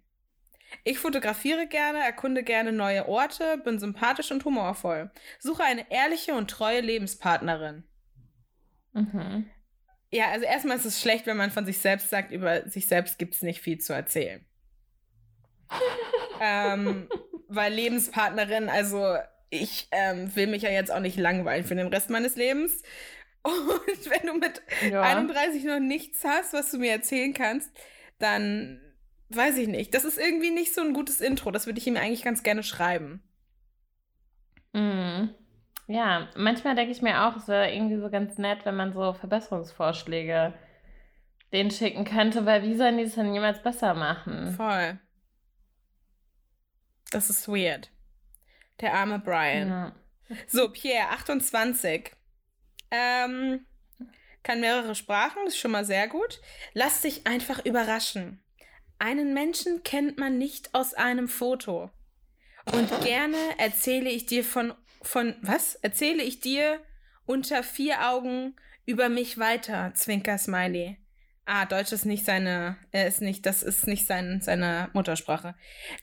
Ich 0.85 0.99
fotografiere 0.99 1.67
gerne, 1.67 2.01
erkunde 2.01 2.43
gerne 2.43 2.73
neue 2.73 3.09
Orte, 3.09 3.59
bin 3.59 3.79
sympathisch 3.79 4.31
und 4.31 4.45
humorvoll. 4.45 5.11
Suche 5.39 5.65
eine 5.65 5.91
ehrliche 5.91 6.35
und 6.35 6.51
treue 6.51 6.81
Lebenspartnerin. 6.81 7.85
Mhm. 8.93 9.49
Ja, 10.11 10.31
also 10.31 10.45
erstmal 10.45 10.77
ist 10.77 10.85
es 10.85 11.01
schlecht, 11.01 11.27
wenn 11.27 11.37
man 11.37 11.51
von 11.51 11.67
sich 11.67 11.79
selbst 11.79 12.11
sagt, 12.11 12.33
über 12.33 12.69
sich 12.69 12.87
selbst 12.87 13.19
gibt 13.19 13.35
es 13.35 13.43
nicht 13.43 13.61
viel 13.61 13.79
zu 13.79 13.93
erzählen. 13.93 14.45
ähm, 16.41 17.09
weil 17.49 17.73
Lebenspartnerin, 17.73 18.69
also 18.69 19.17
ich 19.51 19.89
ähm, 19.93 20.35
will 20.37 20.47
mich 20.47 20.63
ja 20.63 20.71
jetzt 20.71 20.93
auch 20.93 21.01
nicht 21.01 21.17
langweilen 21.17 21.65
für 21.65 21.75
den 21.75 21.89
Rest 21.89 22.11
meines 22.11 22.37
Lebens. 22.37 22.83
Und 23.43 24.11
wenn 24.11 24.27
du 24.27 24.35
mit 24.35 24.63
ja. 24.91 25.01
31 25.03 25.65
noch 25.65 25.81
nichts 25.81 26.25
hast, 26.25 26.53
was 26.53 26.71
du 26.71 26.79
mir 26.79 26.93
erzählen 26.93 27.33
kannst, 27.33 27.71
dann 28.19 28.81
weiß 29.31 29.57
ich 29.59 29.69
nicht. 29.69 29.95
Das 29.95 30.05
ist 30.05 30.19
irgendwie 30.19 30.51
nicht 30.51 30.75
so 30.75 30.81
ein 30.81 30.93
gutes 30.93 31.21
Intro. 31.21 31.51
Das 31.51 31.67
würde 31.67 31.79
ich 31.79 31.87
ihm 31.87 31.97
eigentlich 31.97 32.25
ganz 32.25 32.43
gerne 32.43 32.63
schreiben. 32.63 33.23
Mhm. 34.73 35.35
Ja, 35.87 36.29
manchmal 36.37 36.75
denke 36.75 36.93
ich 36.93 37.01
mir 37.01 37.25
auch, 37.25 37.37
es 37.37 37.49
wäre 37.49 37.73
irgendwie 37.73 37.97
so 37.97 38.11
ganz 38.11 38.37
nett, 38.37 38.65
wenn 38.65 38.77
man 38.77 38.93
so 38.93 39.15
Verbesserungsvorschläge 39.15 40.53
denen 41.53 41.71
schicken 41.71 42.05
könnte, 42.05 42.45
weil 42.45 42.63
wie 42.63 42.75
sollen 42.75 42.99
die 42.99 43.05
es 43.05 43.15
denn 43.15 43.33
jemals 43.33 43.63
besser 43.63 43.95
machen? 43.95 44.53
Voll. 44.53 44.99
Das 47.11 47.31
ist 47.31 47.49
weird. 47.49 47.91
Der 48.81 48.95
arme 48.95 49.19
Brian. 49.19 49.69
Ja. 49.69 49.93
So, 50.47 50.69
Pierre, 50.69 51.11
28. 51.11 52.13
Ähm, 52.91 53.67
kann 54.43 54.61
mehrere 54.61 54.95
Sprachen, 54.95 55.45
das 55.45 55.55
ist 55.55 55.61
schon 55.61 55.71
mal 55.71 55.85
sehr 55.85 56.09
gut. 56.09 56.41
Lass 56.75 57.03
dich 57.03 57.27
einfach 57.27 57.65
überraschen. 57.65 58.43
Einen 58.99 59.33
Menschen 59.35 59.83
kennt 59.83 60.19
man 60.19 60.39
nicht 60.39 60.75
aus 60.75 60.95
einem 60.95 61.29
Foto. 61.29 61.91
Und 62.73 63.01
gerne 63.03 63.37
erzähle 63.59 64.11
ich 64.11 64.27
dir 64.27 64.45
von, 64.45 64.75
von, 65.03 65.37
was? 65.41 65.77
Erzähle 65.77 66.23
ich 66.23 66.41
dir 66.41 66.81
unter 67.25 67.63
vier 67.63 68.09
Augen 68.09 68.57
über 68.87 69.09
mich 69.09 69.39
weiter, 69.39 69.93
Zwinker 69.95 70.39
Smiley. 70.39 70.99
Ah, 71.51 71.65
Deutsch 71.65 71.93
ist 71.93 72.05
nicht 72.05 72.27
seine, 72.27 72.77
er 72.93 73.07
ist 73.07 73.23
nicht, 73.23 73.47
das 73.47 73.63
ist 73.63 73.87
nicht 73.87 74.07
sein, 74.07 74.43
seine 74.43 74.91
Muttersprache. 74.93 75.55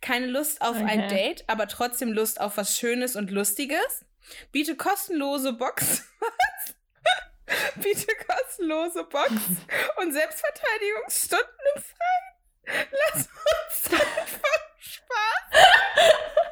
Keine 0.02 0.26
Lust 0.26 0.60
auf 0.60 0.76
okay. 0.76 0.86
ein 0.88 1.08
Date, 1.08 1.44
aber 1.46 1.68
trotzdem 1.68 2.12
Lust 2.12 2.42
auf 2.42 2.58
was 2.58 2.80
Schönes 2.80 3.16
und 3.16 3.30
Lustiges. 3.30 4.06
Biete 4.52 4.76
kostenlose 4.76 5.54
Box. 5.54 6.04
Biete 7.76 8.08
kostenlose 8.28 9.04
Box 9.04 9.34
und 10.02 10.14
Selbstverteidigungsstunden 10.14 11.46
im 11.76 11.82
Freien. 11.84 12.90
Lass 12.92 13.28
uns 13.28 13.94
einfach 14.02 14.60
Spaß. 14.80 15.62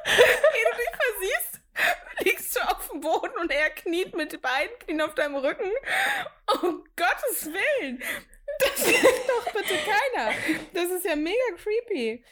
Ehe 0.06 0.66
du 0.70 0.78
dich 0.78 0.92
versiehst, 1.02 1.62
liegst 2.20 2.56
du 2.56 2.60
auf 2.60 2.90
dem 2.92 3.02
Boden 3.02 3.40
und 3.42 3.52
er 3.52 3.72
kniet 3.72 4.16
mit 4.16 4.40
beiden 4.40 4.78
Knien 4.78 5.02
auf 5.02 5.16
deinem 5.16 5.38
Rücken. 5.38 5.72
Um 6.62 6.86
Gottes 6.96 7.48
Willen. 7.48 8.04
Das 8.60 8.86
will 8.86 9.10
doch 9.28 9.54
bitte 9.54 9.76
keiner. 9.76 10.32
Das 10.74 10.92
ist 10.92 11.06
ja 11.06 11.16
mega 11.16 11.56
creepy. 11.58 12.24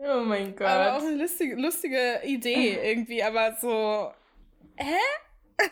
Oh 0.00 0.22
mein 0.24 0.54
Gott. 0.54 0.66
Aber 0.66 0.96
auch 0.96 1.02
eine 1.02 1.16
lustige, 1.16 1.54
lustige 1.56 2.20
Idee 2.24 2.78
irgendwie, 2.90 3.22
aber 3.22 3.56
so. 3.60 4.12
Hä? 4.76 4.98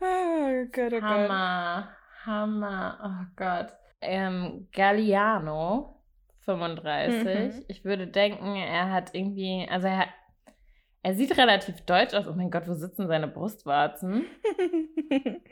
oh 0.00 0.66
Gott, 0.72 0.92
oh 0.92 1.00
Hammer. 1.00 1.88
Gott. 1.88 2.26
Hammer. 2.26 2.98
Oh 3.02 3.26
Gott. 3.36 3.72
Ähm, 4.02 4.68
Galliano, 4.72 6.00
35. 6.44 7.24
Mhm. 7.24 7.64
Ich 7.68 7.84
würde 7.84 8.06
denken, 8.06 8.56
er 8.56 8.90
hat 8.90 9.14
irgendwie, 9.14 9.66
also 9.70 9.86
er 9.88 9.98
hat, 9.98 10.08
er 11.02 11.14
sieht 11.14 11.36
relativ 11.36 11.80
deutsch 11.82 12.14
aus. 12.14 12.26
Oh 12.26 12.34
mein 12.34 12.50
Gott, 12.50 12.68
wo 12.68 12.74
sitzen 12.74 13.08
seine 13.08 13.28
Brustwarzen? 13.28 14.26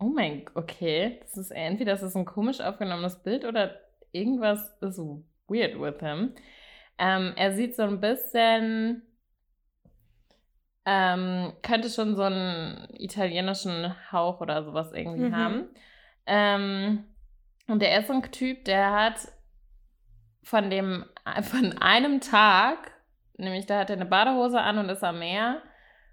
Oh 0.00 0.08
mein, 0.08 0.46
okay. 0.54 1.20
Das 1.22 1.36
ist 1.36 1.50
entweder 1.50 1.92
das 1.92 2.02
ist 2.02 2.16
ein 2.16 2.24
komisch 2.24 2.60
aufgenommenes 2.60 3.22
Bild 3.22 3.44
oder 3.44 3.78
irgendwas 4.12 4.76
ist 4.80 4.98
weird 5.46 5.78
with 5.78 6.00
him. 6.00 6.34
Ähm, 6.98 7.34
er 7.36 7.52
sieht 7.52 7.76
so 7.76 7.82
ein 7.82 8.00
bisschen, 8.00 9.02
ähm, 10.86 11.52
könnte 11.62 11.90
schon 11.90 12.16
so 12.16 12.22
einen 12.22 12.88
italienischen 12.94 13.94
Hauch 14.10 14.40
oder 14.40 14.64
sowas 14.64 14.92
irgendwie 14.92 15.28
mhm. 15.28 15.36
haben. 15.36 15.68
Ähm, 16.26 17.04
und 17.66 17.82
er 17.82 18.00
ist 18.00 18.08
so 18.08 18.14
ein 18.14 18.22
Typ, 18.32 18.64
der 18.64 18.92
hat 18.92 19.28
von 20.42 20.70
dem, 20.70 21.04
von 21.42 21.76
einem 21.78 22.20
Tag, 22.20 22.92
nämlich 23.36 23.66
da 23.66 23.80
hat 23.80 23.90
er 23.90 23.96
eine 23.96 24.06
Badehose 24.06 24.60
an 24.60 24.78
und 24.78 24.88
ist 24.88 25.04
am 25.04 25.18
Meer, 25.18 25.62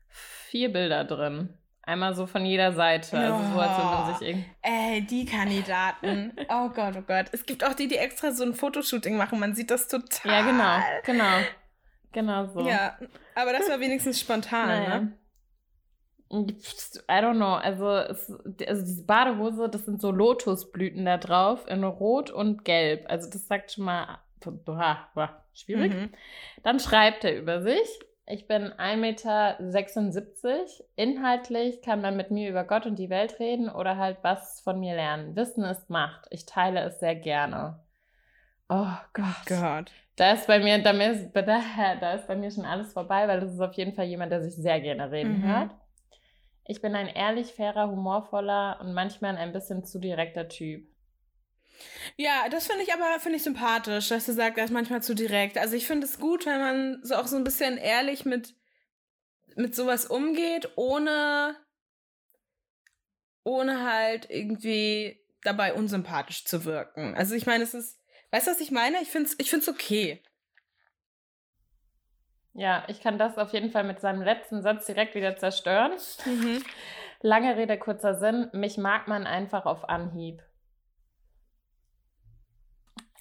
vier 0.08 0.71
Bilder 0.73 1.06
drin. 1.06 1.58
Einmal 1.88 2.13
so 2.15 2.28
von 2.28 2.45
jeder 2.45 2.73
Seite. 2.73 3.17
Also 3.17 3.54
so, 3.54 3.60
als 3.62 3.78
man 3.78 4.13
sich 4.13 4.28
irgendwie. 4.28 4.50
Ey, 4.62 5.08
die 5.08 5.26
Kandidaten. 5.26 6.34
oh 6.50 6.67
Gott, 6.67 6.95
oh 6.97 7.02
Gott. 7.02 7.28
Es 7.32 7.45
gibt 7.45 7.63
auch 7.63 7.73
die, 7.73 7.88
die 7.88 7.95
extra 7.95 8.34
so 8.34 8.43
ein 8.43 8.54
Fotoshooting 8.54 9.15
machen. 9.15 9.39
Man 9.39 9.56
sieht 9.56 9.71
das 9.71 9.88
total. 9.88 10.30
Ja, 10.30 10.41
genau. 10.41 10.80
Genau. 11.06 11.47
Genau 12.12 12.45
so. 12.47 12.67
Ja, 12.67 12.97
aber 13.36 13.54
das 13.54 13.69
war 13.69 13.80
wenigstens 13.80 14.19
spontan, 14.19 14.67
naja. 14.67 15.00
ne? 15.00 15.17
I 16.30 17.21
don't 17.21 17.36
know. 17.36 17.54
Also, 17.54 17.89
es, 17.89 18.34
also 18.67 18.86
diese 18.86 19.06
Badehose, 19.06 19.69
das 19.69 19.86
sind 19.86 20.02
so 20.02 20.12
Lotusblüten 20.12 21.06
da 21.06 21.15
drauf 21.15 21.65
in 21.69 21.86
Rot 21.86 22.32
und 22.32 22.65
Gelb. 22.65 23.06
Also 23.08 23.30
das 23.30 23.47
sagt 23.47 23.71
schon 23.71 23.86
mal, 23.86 24.19
boah, 24.41 25.08
boah, 25.15 25.41
schwierig. 25.54 25.93
Mhm. 25.93 26.10
Dann 26.63 26.82
schreibt 26.82 27.23
er 27.23 27.38
über 27.38 27.62
sich. 27.62 27.88
Ich 28.30 28.46
bin 28.46 28.74
1,76 28.74 28.98
Meter. 28.98 30.66
Inhaltlich 30.98 31.82
kann 31.82 32.02
man 32.02 32.18
mit 32.18 32.30
mir 32.30 32.50
über 32.50 32.66
Gott 32.66 32.86
und 32.86 33.00
die 33.00 33.10
Welt 33.10 33.40
reden 33.40 33.70
oder 33.70 33.96
halt 33.96 34.18
was 34.22 34.60
von 34.60 34.82
mir 34.82 34.96
lernen. 34.96 35.38
Wissen 35.38 35.63
ist 35.63 35.90
Macht. 35.90 36.28
Ich 36.30 36.46
teile 36.46 36.82
es 36.82 37.00
sehr 37.00 37.16
gerne. 37.16 37.80
Oh 38.68 38.98
Gott. 39.13 39.46
Gott. 39.46 39.92
Da 40.18 40.34
ist 40.34 40.46
bei 40.46 40.60
mir, 40.60 40.84
da 40.84 40.92
ist, 40.92 41.32
da 41.34 42.13
ist 42.13 42.28
bei 42.28 42.36
mir 42.36 42.52
schon 42.52 42.66
alles 42.66 42.92
vorbei, 42.92 43.30
weil 43.30 43.40
das 43.40 43.54
ist 43.54 43.62
auf 43.62 43.74
jeden 43.74 43.94
Fall 43.94 44.06
jemand, 44.06 44.34
der 44.34 44.44
sich 44.44 44.56
sehr 44.56 44.82
gerne 44.82 45.10
reden 45.10 45.40
mhm. 45.40 45.48
hört. 45.48 45.72
Ich 46.66 46.82
bin 46.82 46.96
ein 46.96 47.08
ehrlich, 47.08 47.54
fairer, 47.54 47.90
humorvoller 47.90 48.80
und 48.82 48.94
manchmal 48.94 49.38
ein 49.38 49.54
bisschen 49.54 49.86
zu 49.86 50.00
direkter 50.00 50.50
Typ. 50.50 50.86
Ja, 52.16 52.50
das 52.50 52.68
finde 52.68 52.84
ich 52.84 52.94
aber 52.94 53.20
finde 53.20 53.38
ich 53.38 53.44
sympathisch, 53.44 54.10
dass 54.10 54.26
du 54.26 54.34
sagst, 54.34 54.58
er 54.58 54.66
ist 54.66 54.72
manchmal 54.72 55.04
zu 55.04 55.13
direkt. 55.13 55.58
Also 55.58 55.76
ich 55.76 55.88
finde 55.88 56.06
es 56.06 56.20
gut, 56.20 56.46
wenn 56.46 56.60
man 56.60 57.00
so 57.04 57.16
auch 57.16 57.28
so 57.28 57.36
ein 57.36 57.44
bisschen 57.44 57.78
ehrlich 57.78 58.26
mit 58.26 58.56
mit 59.56 59.76
sowas 59.76 60.06
umgeht, 60.06 60.70
ohne 60.76 61.56
ohne 63.44 63.84
halt 63.84 64.30
irgendwie 64.30 65.20
dabei 65.42 65.74
unsympathisch 65.74 66.46
zu 66.46 66.66
wirken. 66.66 67.16
Also 67.16 67.34
ich 67.34 67.46
meine, 67.46 67.63
es 67.63 67.74
ist, 67.74 68.00
weißt 68.32 68.48
du, 68.48 68.52
was 68.52 68.60
ich 68.60 68.72
meine? 68.72 69.02
Ich 69.02 69.10
finde 69.10 69.30
es 69.30 69.36
ich 69.40 69.50
find's 69.50 69.70
okay. 69.70 70.22
Ja, 72.54 72.84
ich 72.88 73.02
kann 73.02 73.20
das 73.20 73.38
auf 73.38 73.54
jeden 73.54 73.72
Fall 73.72 73.84
mit 73.84 74.00
seinem 74.00 74.22
letzten 74.22 74.63
Satz 74.63 74.88
direkt 74.88 75.13
wieder 75.16 75.38
zerstören. 75.38 75.94
Mhm. 76.26 76.63
Lange 77.22 77.56
Rede, 77.56 77.78
kurzer 77.78 78.16
Sinn. 78.16 78.50
Mich 78.52 78.78
mag 78.78 79.08
man 79.08 79.28
einfach 79.28 79.66
auf 79.66 79.88
Anhieb. 79.88 80.42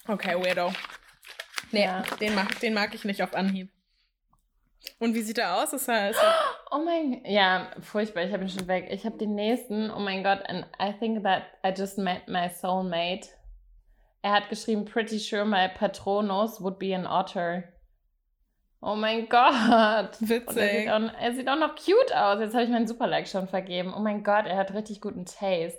Okay, 0.09 0.35
Weirdo. 0.35 0.73
Nee, 1.73 1.85
ja. 1.85 2.03
den, 2.21 2.35
mag, 2.35 2.61
den 2.61 2.75
mag 2.75 2.95
ich 2.95 3.05
nicht 3.05 3.23
auf 3.23 3.35
Anhieb. 3.35 3.71
Und 4.99 5.15
wie 5.15 5.23
sieht 5.23 5.39
er 5.39 5.57
aus? 5.57 5.73
Ist 5.73 5.89
er, 5.89 6.11
ist 6.11 6.23
er 6.23 6.35
oh 6.71 6.79
mein, 6.85 7.25
ja, 7.25 7.71
furchtbar, 7.81 8.23
ich 8.23 8.33
habe 8.33 8.45
ihn 8.45 8.49
schon 8.49 8.69
weg. 8.69 8.89
Ich 8.91 9.05
habe 9.05 9.19
den 9.19 9.35
nächsten, 9.35 9.91
oh 9.91 9.99
mein 9.99 10.23
Gott, 10.23 10.43
and 10.49 10.67
I 10.81 10.93
think 10.93 11.25
that 11.25 11.43
I 11.65 11.71
just 11.77 11.99
met 11.99 12.29
my 12.29 12.49
soulmate. 12.49 13.29
Er 14.23 14.33
hat 14.33 14.49
geschrieben, 14.49 14.85
pretty 14.85 15.19
sure 15.19 15.45
my 15.45 15.69
Patronus 15.69 16.61
would 16.61 16.79
be 16.79 16.95
an 16.95 17.07
otter. 17.07 17.65
Oh 18.81 18.95
mein 18.95 19.29
Gott. 19.29 20.21
Witzig. 20.21 20.57
Er 20.57 20.81
sieht, 20.81 20.91
auch, 20.91 21.21
er 21.21 21.33
sieht, 21.35 21.49
auch, 21.49 21.59
noch 21.59 21.75
cute 21.75 22.15
aus. 22.15 22.41
Jetzt 22.41 22.55
habe 22.55 22.65
ich 22.65 22.71
meinen 22.71 22.87
Superlike 22.87 23.29
schon 23.29 23.49
vergeben. 23.49 23.93
Oh 23.97 24.01
mein 24.01 24.23
Gott, 24.23 24.47
er 24.47 24.57
hat 24.57 24.75
richtig 24.75 25.01
guten 25.01 25.25
Taste. 25.25 25.79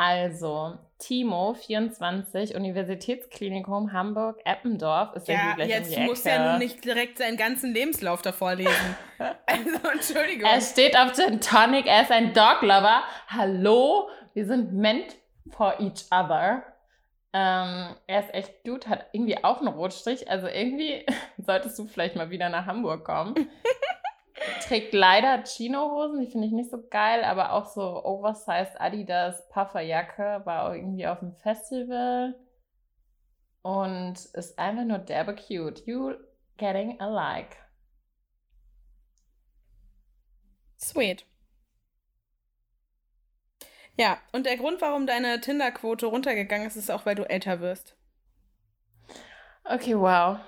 Also, 0.00 0.78
Timo, 1.00 1.54
24, 1.54 2.54
Universitätsklinikum 2.54 3.92
Hamburg, 3.92 4.38
Eppendorf. 4.44 5.16
Ist 5.16 5.26
ja, 5.26 5.56
ja 5.58 5.64
jetzt 5.64 5.98
muss 5.98 6.24
er 6.24 6.52
nun 6.52 6.60
nicht 6.60 6.84
direkt 6.84 7.18
seinen 7.18 7.36
ganzen 7.36 7.74
Lebenslauf 7.74 8.22
davor 8.22 8.54
lesen. 8.54 8.96
also, 9.18 9.88
Entschuldigung. 9.92 10.48
Er 10.48 10.60
steht 10.60 10.96
auf 10.96 11.14
Gin 11.14 11.40
Tonic, 11.40 11.86
er 11.86 12.02
ist 12.02 12.12
ein 12.12 12.32
Doglover. 12.32 13.02
Hallo, 13.26 14.08
wir 14.34 14.46
sind 14.46 14.72
meant 14.72 15.16
for 15.50 15.80
each 15.80 16.04
other. 16.12 16.62
Ähm, 17.32 17.96
er 18.06 18.20
ist 18.20 18.32
echt 18.32 18.62
gut, 18.62 18.86
hat 18.86 19.06
irgendwie 19.10 19.42
auch 19.42 19.58
einen 19.58 19.66
Rotstrich. 19.66 20.30
Also 20.30 20.46
irgendwie 20.46 21.04
solltest 21.38 21.76
du 21.76 21.86
vielleicht 21.86 22.14
mal 22.14 22.30
wieder 22.30 22.48
nach 22.50 22.66
Hamburg 22.66 23.04
kommen. 23.04 23.34
Trägt 24.66 24.92
leider 24.92 25.42
Chino-Hosen, 25.44 26.20
die 26.20 26.30
finde 26.30 26.46
ich 26.46 26.52
nicht 26.52 26.70
so 26.70 26.86
geil, 26.88 27.24
aber 27.24 27.52
auch 27.52 27.66
so 27.66 28.04
oversized 28.04 28.80
Adidas 28.80 29.48
Pufferjacke, 29.48 30.42
war 30.44 30.68
auch 30.68 30.74
irgendwie 30.74 31.06
auf 31.06 31.20
dem 31.20 31.34
Festival 31.36 32.34
und 33.62 34.24
ist 34.34 34.58
einfach 34.58 34.84
nur 34.84 34.98
derbe 34.98 35.34
cute. 35.34 35.86
You 35.86 36.14
getting 36.56 37.00
a 37.00 37.06
like. 37.06 37.56
Sweet. 40.78 41.26
Ja, 43.96 44.18
und 44.32 44.46
der 44.46 44.56
Grund, 44.56 44.80
warum 44.80 45.06
deine 45.06 45.40
Tinder-Quote 45.40 46.06
runtergegangen 46.06 46.68
ist, 46.68 46.76
ist 46.76 46.90
auch, 46.90 47.04
weil 47.04 47.16
du 47.16 47.28
älter 47.28 47.60
wirst. 47.60 47.96
Okay, 49.64 49.98
wow. 49.98 50.38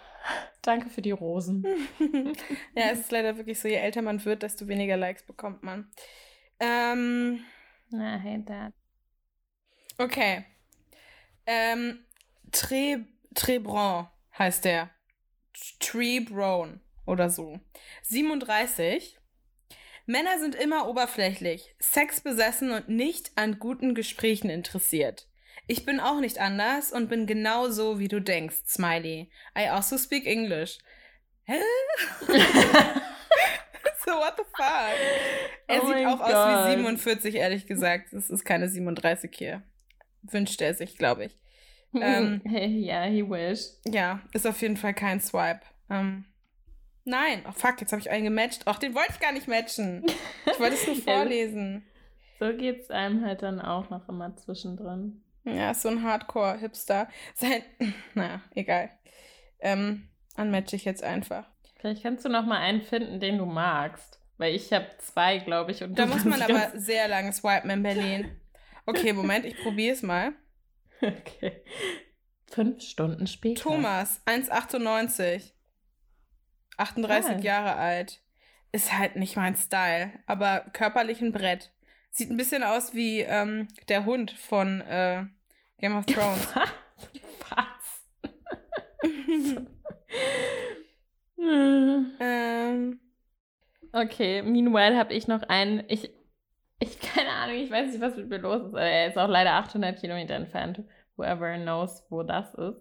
Danke 0.62 0.90
für 0.90 1.03
die 1.03 1.11
Rosen. 1.11 1.64
ja, 2.75 2.90
es 2.90 3.01
ist 3.01 3.12
leider 3.12 3.37
wirklich 3.37 3.59
so, 3.59 3.68
je 3.68 3.77
älter 3.77 4.03
man 4.03 4.25
wird, 4.25 4.42
desto 4.42 4.68
weniger 4.68 4.96
Likes 4.96 5.23
bekommt 5.23 5.62
man. 5.62 5.90
Ähm, 6.59 7.44
I 7.92 7.96
hate 7.96 8.44
that. 8.46 8.73
Okay. 9.99 10.44
Ähm, 11.46 12.05
Tre 12.53 13.05
Trebron 13.35 14.09
heißt 14.38 14.64
der. 14.64 14.90
Trebron 15.79 16.81
oder 17.07 17.31
so. 17.31 17.61
37 18.03 19.18
Männer 20.07 20.38
sind 20.40 20.55
immer 20.55 20.88
oberflächlich, 20.88 21.75
sexbesessen 21.79 22.73
und 22.73 22.88
nicht 22.88 23.31
an 23.37 23.59
guten 23.59 23.94
Gesprächen 23.94 24.51
interessiert. 24.51 25.30
Ich 25.71 25.87
bin 25.87 26.01
auch 26.01 26.19
nicht 26.19 26.41
anders 26.41 26.91
und 26.91 27.09
bin 27.09 27.27
genau 27.27 27.69
so, 27.69 28.01
wie 28.01 28.09
du 28.09 28.21
denkst, 28.21 28.57
Smiley. 28.67 29.31
I 29.57 29.69
also 29.69 29.97
speak 29.99 30.27
English. 30.27 30.79
Hä? 31.45 31.61
so, 34.05 34.11
what 34.11 34.35
the 34.37 34.43
fuck? 34.53 34.97
Er 35.69 35.85
oh 35.85 35.87
sieht 35.87 36.07
auch 36.09 36.19
God. 36.19 36.35
aus 36.35 36.67
wie 36.67 36.71
47, 36.73 37.37
ehrlich 37.37 37.69
gesagt. 37.69 38.13
Es 38.13 38.31
ist 38.31 38.45
keine 38.45 38.69
37 38.69 39.31
hier. 39.33 39.63
Wünscht 40.23 40.61
er 40.61 40.75
sich, 40.75 40.99
glaube 40.99 41.27
ich. 41.27 41.39
Ähm, 41.95 42.41
ja, 42.45 43.05
he 43.05 43.29
wish. 43.29 43.67
Ja, 43.85 44.23
ist 44.33 44.47
auf 44.47 44.61
jeden 44.63 44.77
Fall 44.77 44.95
kein 44.95 45.21
Swipe. 45.21 45.63
Ähm, 45.89 46.25
Nein, 47.05 47.45
oh 47.49 47.53
fuck, 47.53 47.81
jetzt 47.81 47.93
habe 47.93 48.01
ich 48.01 48.11
einen 48.11 48.25
gematcht. 48.25 48.63
Ach, 48.67 48.79
den 48.79 48.95
wollte 48.95 49.11
ich 49.13 49.21
gar 49.21 49.33
nicht 49.33 49.49
matchen. 49.49 50.05
Ich 50.47 50.61
wollte 50.61 50.75
es 50.75 50.87
nur 50.87 50.97
vorlesen. 51.05 51.85
so 52.39 52.53
geht 52.57 52.81
es 52.81 52.91
einem 52.91 53.25
halt 53.25 53.43
dann 53.43 53.61
auch 53.61 53.91
noch 53.91 54.09
immer 54.09 54.37
zwischendrin. 54.37 55.25
Ja, 55.57 55.71
ist 55.71 55.83
so 55.83 55.89
ein 55.89 56.03
Hardcore-Hipster. 56.03 57.09
Sein, 57.35 57.63
naja, 58.15 58.41
egal. 58.55 58.91
Ähm, 59.61 60.09
unmatche 60.37 60.77
ich 60.77 60.85
jetzt 60.85 61.03
einfach. 61.03 61.49
Vielleicht 61.79 62.03
kannst 62.03 62.25
du 62.25 62.29
noch 62.29 62.45
mal 62.45 62.59
einen 62.59 62.83
finden, 62.83 63.21
den 63.21 63.39
du 63.39 63.47
magst. 63.47 64.21
Weil 64.37 64.55
ich 64.55 64.73
habe 64.73 64.87
zwei, 64.99 65.39
glaube 65.39 65.71
ich. 65.71 65.83
Und 65.83 65.99
da 65.99 66.07
muss 66.07 66.25
man 66.25 66.41
aber 66.41 66.73
sehr 66.75 67.09
lange 67.09 67.33
swipen 67.33 67.71
in 67.71 67.83
Berlin. 67.83 68.41
Okay, 68.87 69.13
Moment, 69.13 69.45
ich 69.45 69.57
probiere 69.63 69.95
es 69.95 70.03
mal. 70.03 70.33
Okay. 71.03 71.63
Fünf 72.51 72.83
Stunden 72.83 73.27
später. 73.27 73.63
Thomas, 73.63 74.21
1,98. 74.27 75.53
38 76.77 77.37
ah. 77.37 77.39
Jahre 77.39 77.77
alt. 77.77 78.21
Ist 78.71 78.93
halt 78.99 79.17
nicht 79.17 79.37
mein 79.37 79.57
Style, 79.57 80.13
aber 80.27 80.67
körperlich 80.75 81.23
ein 81.23 81.33
Brett. 81.33 81.73
Sieht 82.11 82.31
ein 82.31 82.37
bisschen 82.37 82.63
aus 82.63 82.93
wie 82.93 83.21
ähm, 83.21 83.69
der 83.89 84.05
Hund 84.05 84.33
von 84.33 84.83
äh, 84.83 85.25
Game 85.81 85.97
of 85.97 86.07
Thrones. 86.07 86.55
Was? 87.49 88.07
ähm. 92.21 93.01
Okay, 93.93 94.43
meanwhile 94.43 94.97
habe 94.97 95.14
ich 95.14 95.27
noch 95.27 95.43
einen. 95.45 95.85
Ich, 95.88 96.11
ich, 96.79 97.01
keine 97.01 97.31
Ahnung, 97.31 97.57
ich 97.57 97.71
weiß 97.71 97.93
nicht, 97.93 98.01
was 98.01 98.16
mit 98.16 98.29
mir 98.29 98.38
los 98.38 98.66
ist. 98.66 98.75
Er 98.75 99.09
ist 99.09 99.19
auch 99.19 99.29
leider 99.29 99.53
800 99.55 99.99
Kilometer 99.99 100.35
entfernt. 100.35 100.83
Whoever 101.16 101.57
knows, 101.57 102.05
wo 102.11 102.23
das 102.23 102.55
ist. 102.55 102.81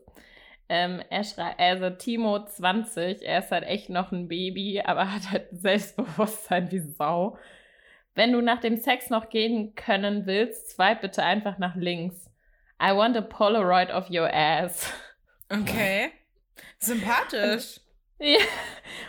Ähm, 0.70 1.02
er 1.10 1.24
schreibt, 1.24 1.60
also 1.60 1.90
Timo 1.90 2.46
20, 2.46 3.24
er 3.24 3.40
ist 3.40 3.52
halt 3.52 3.64
echt 3.64 3.90
noch 3.90 4.12
ein 4.12 4.28
Baby, 4.28 4.82
aber 4.86 5.12
hat 5.12 5.32
halt 5.32 5.48
Selbstbewusstsein 5.52 6.72
wie 6.72 6.80
Sau. 6.80 7.38
Wenn 8.14 8.34
du 8.34 8.42
nach 8.42 8.60
dem 8.60 8.78
Sex 8.78 9.10
noch 9.10 9.30
gehen 9.30 9.74
können 9.76 10.28
willst, 10.28 10.70
swipe 10.72 11.02
bitte 11.02 11.24
einfach 11.24 11.58
nach 11.58 11.76
links. 11.76 12.29
I 12.82 12.94
want 12.94 13.18
a 13.18 13.22
Polaroid 13.22 13.90
of 13.90 14.10
your 14.10 14.30
ass. 14.34 14.92
Okay. 15.50 16.12
Sympathisch. 16.80 17.80
Und, 18.20 18.28
ja. 18.28 18.40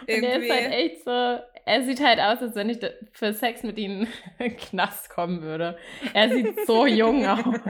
Und 0.00 0.22
er 0.24 0.42
ist 0.42 0.50
halt 0.50 0.72
echt 0.72 1.04
so, 1.04 1.38
er 1.64 1.84
sieht 1.84 2.00
halt 2.00 2.18
aus, 2.18 2.40
als 2.42 2.54
wenn 2.56 2.68
ich 2.68 2.78
für 3.12 3.32
Sex 3.32 3.62
mit 3.62 3.78
ihm 3.78 4.08
in 4.38 4.56
Knast 4.56 5.10
kommen 5.10 5.42
würde. 5.42 5.78
Er 6.14 6.30
sieht 6.30 6.66
so 6.66 6.86
jung 6.86 7.24
aus. 7.26 7.60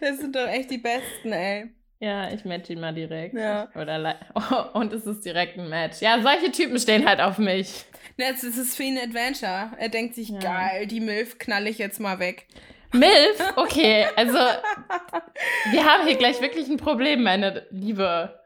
Das 0.00 0.18
sind 0.18 0.36
doch 0.36 0.48
echt 0.48 0.70
die 0.70 0.78
Besten, 0.78 1.32
ey. 1.32 1.70
Ja, 1.98 2.30
ich 2.30 2.44
match 2.44 2.68
ihn 2.68 2.80
mal 2.80 2.92
direkt. 2.92 3.34
Ja. 3.34 3.70
Oder 3.74 4.18
oh, 4.34 4.78
und 4.78 4.92
es 4.92 5.06
ist 5.06 5.24
direkt 5.24 5.58
ein 5.58 5.70
Match. 5.70 6.02
Ja, 6.02 6.20
solche 6.20 6.52
Typen 6.52 6.78
stehen 6.78 7.08
halt 7.08 7.22
auf 7.22 7.38
mich. 7.38 7.86
Jetzt 8.18 8.44
ist 8.44 8.58
es 8.58 8.76
für 8.76 8.82
ihn 8.82 8.98
ein 8.98 9.08
Adventure. 9.08 9.70
Er 9.78 9.88
denkt 9.88 10.14
sich, 10.14 10.28
ja. 10.28 10.38
geil, 10.38 10.86
die 10.86 11.00
Milf 11.00 11.38
knall 11.38 11.66
ich 11.66 11.78
jetzt 11.78 11.98
mal 11.98 12.18
weg. 12.18 12.46
Milf? 12.98 13.52
Okay, 13.56 14.06
also 14.16 14.38
wir 15.70 15.84
haben 15.84 16.06
hier 16.06 16.16
gleich 16.16 16.40
wirklich 16.40 16.68
ein 16.68 16.76
Problem, 16.76 17.22
meine 17.22 17.66
Liebe. 17.70 18.38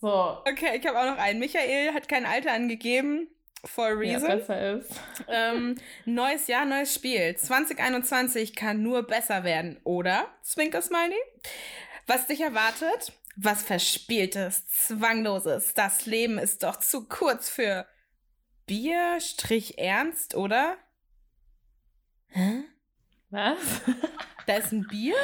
So. 0.00 0.38
Okay, 0.48 0.78
ich 0.78 0.86
habe 0.86 0.98
auch 0.98 1.06
noch 1.06 1.18
einen. 1.18 1.38
Michael 1.38 1.92
hat 1.92 2.08
kein 2.08 2.26
Alter 2.26 2.52
angegeben. 2.52 3.28
For 3.64 3.86
a 3.86 3.92
reason. 3.92 4.28
Ja, 4.28 4.36
besser 4.36 4.76
ist. 4.76 5.00
Ähm, 5.28 5.76
neues 6.04 6.46
Jahr, 6.46 6.64
neues 6.64 6.94
Spiel. 6.94 7.36
2021 7.36 8.54
kann 8.54 8.82
nur 8.82 9.02
besser 9.02 9.44
werden, 9.44 9.80
oder? 9.82 10.26
Zwinker 10.42 10.82
Smiley. 10.82 11.16
Was 12.06 12.26
dich 12.26 12.40
erwartet? 12.40 13.12
Was 13.36 13.62
Verspieltes, 13.62 14.66
Zwangloses. 14.68 15.74
Das 15.74 16.06
Leben 16.06 16.38
ist 16.38 16.62
doch 16.62 16.76
zu 16.76 17.08
kurz 17.08 17.48
für 17.48 17.86
Bier, 18.66 19.18
Strich 19.20 19.78
Ernst, 19.78 20.34
oder? 20.34 20.76
Hä? 22.28 22.64
Was? 23.30 23.58
da 24.46 24.56
ist 24.56 24.72
ein 24.72 24.86
Bier 24.86 25.16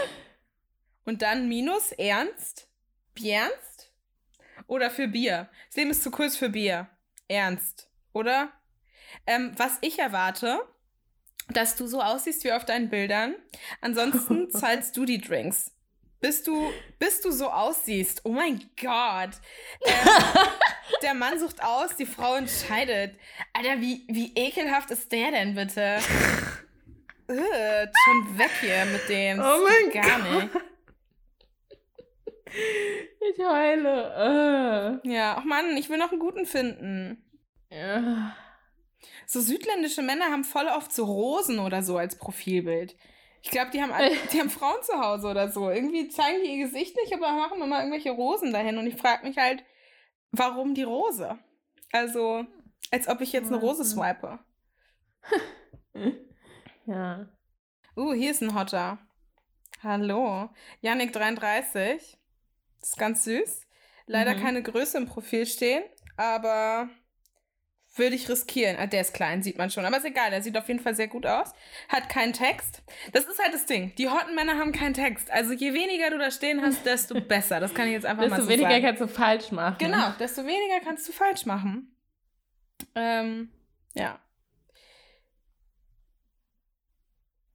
und 1.05 1.23
dann 1.23 1.49
Minus 1.49 1.93
Ernst? 1.93 2.69
Biernst? 3.15 3.93
Oder 4.67 4.91
für 4.91 5.09
Bier? 5.09 5.49
Das 5.69 5.77
Leben 5.77 5.91
ist 5.91 6.03
zu 6.03 6.11
kurz 6.11 6.37
für 6.37 6.49
Bier. 6.49 6.89
Ernst, 7.29 7.89
oder? 8.13 8.53
Ähm, 9.27 9.53
was 9.57 9.79
ich 9.81 9.99
erwarte, 9.99 10.61
dass 11.49 11.77
du 11.77 11.87
so 11.87 12.01
aussiehst 12.01 12.45
wie 12.45 12.53
auf 12.53 12.65
deinen 12.65 12.89
Bildern. 12.89 13.35
Ansonsten 13.81 14.51
zahlst 14.53 14.97
du 14.97 15.05
die 15.05 15.21
Drinks 15.21 15.73
bis 16.23 16.43
du, 16.45 16.73
bis 16.99 17.21
du 17.21 17.31
so 17.33 17.51
aussiehst. 17.51 18.23
Oh 18.25 18.31
mein 18.31 18.71
Gott. 18.81 19.31
Ähm, 19.85 19.93
der 21.03 21.13
Mann 21.13 21.39
sucht 21.39 21.63
aus, 21.63 21.97
die 21.97 22.07
Frau 22.07 22.37
entscheidet. 22.37 23.19
Alter, 23.53 23.81
wie, 23.81 24.07
wie 24.09 24.33
ekelhaft 24.35 24.91
ist 24.91 25.13
der 25.13 25.33
denn 25.33 25.55
bitte? 25.55 25.99
Ugh, 27.29 27.89
schon 28.05 28.39
weg 28.39 28.51
hier 28.61 28.85
mit 28.87 29.09
dem. 29.09 29.39
Oh 29.41 29.59
mein 29.65 29.91
Gar 29.93 30.21
Gott. 30.21 30.43
nicht. 30.43 30.51
Ich 33.21 33.39
heule. 33.39 35.01
Uh. 35.05 35.09
Ja, 35.09 35.37
ach 35.39 35.45
Mann, 35.45 35.77
ich 35.77 35.89
will 35.89 35.97
noch 35.99 36.11
einen 36.11 36.21
guten 36.21 36.45
finden. 36.45 37.25
Ja. 37.71 38.37
So 39.27 39.41
südländische 39.41 40.03
Männer 40.03 40.27
haben 40.27 40.45
voll 40.45 40.67
oft 40.67 40.93
so 40.93 41.05
Rosen 41.07 41.59
oder 41.61 41.83
so 41.83 41.97
als 41.97 42.17
Profilbild. 42.19 42.95
Ich 43.43 43.51
glaube, 43.51 43.71
die 43.73 43.81
haben 43.83 43.93
alle- 43.93 44.15
die 44.33 44.39
haben 44.41 44.51
Frauen 44.51 44.83
zu 44.83 44.93
Hause 45.01 45.29
oder 45.29 45.51
so. 45.51 45.71
Irgendwie 45.71 46.09
zeigen 46.09 46.43
die 46.45 46.51
ihr 46.59 46.67
Gesicht 46.67 46.95
nicht, 46.97 47.15
aber 47.15 47.33
machen 47.33 47.63
immer 47.63 47.79
irgendwelche 47.79 48.11
Rosen 48.11 48.53
dahin. 48.53 48.77
Und 48.79 48.87
ich 48.87 48.97
frage 48.97 49.27
mich 49.27 49.39
halt, 49.39 49.65
warum 50.31 50.75
die 50.75 50.83
Rose? 50.85 51.39
Also, 51.93 52.45
als 52.91 53.09
ob 53.09 53.21
ich 53.23 53.33
jetzt 53.33 53.49
eine 53.49 53.57
Rose 53.61 53.85
swipe. 53.85 54.39
Ja. 56.93 57.27
Uh, 57.97 58.13
hier 58.13 58.31
ist 58.31 58.43
ein 58.43 58.55
Hotter. 58.55 58.99
Hallo. 59.83 60.51
Yannick33. 60.83 62.17
Das 62.81 62.89
ist 62.91 62.99
ganz 62.99 63.25
süß. 63.25 63.67
Leider 64.07 64.35
Mhm. 64.35 64.41
keine 64.43 64.63
Größe 64.63 64.99
im 64.99 65.07
Profil 65.07 65.47
stehen, 65.47 65.83
aber 66.17 66.89
würde 67.95 68.15
ich 68.17 68.29
riskieren. 68.29 68.77
Ah, 68.79 68.87
der 68.87 69.03
ist 69.03 69.15
klein, 69.15 69.43
sieht 69.43 69.59
man 69.59 69.71
schon. 69.71 69.85
Aber 69.85 69.97
ist 69.99 70.05
egal, 70.05 70.31
der 70.31 70.43
sieht 70.43 70.57
auf 70.57 70.67
jeden 70.69 70.81
Fall 70.81 70.95
sehr 70.95 71.09
gut 71.09 71.27
aus. 71.27 71.53
Hat 71.89 72.09
keinen 72.09 72.33
Text. 72.33 72.83
Das 73.13 73.25
ist 73.27 73.39
halt 73.43 73.55
das 73.55 73.67
Ding. 73.67 73.95
Die 73.97 74.09
hotten 74.09 74.35
Männer 74.35 74.59
haben 74.59 74.73
keinen 74.73 74.95
Text. 74.95 75.31
Also 75.31 75.53
je 75.53 75.73
weniger 75.75 76.11
du 76.11 76.19
da 76.19 76.31
stehen 76.31 76.61
hast, 76.63 76.85
desto 76.87 77.21
besser. 77.21 77.61
Das 77.61 77.75
kann 77.75 77.87
ich 77.87 77.93
jetzt 77.95 78.07
einfach 78.07 78.23
mal 78.29 78.37
Desto 78.37 78.45
so 78.45 78.49
weniger 78.51 78.71
sagen. 78.71 78.85
kannst 78.85 79.01
du 79.03 79.09
falsch 79.09 79.51
machen. 79.53 79.77
Genau, 79.79 80.11
desto 80.19 80.43
weniger 80.45 80.81
kannst 80.85 81.09
du 81.09 81.13
falsch 81.13 81.47
machen. 81.47 81.95
Ähm, 82.95 83.51
ja. 83.95 84.19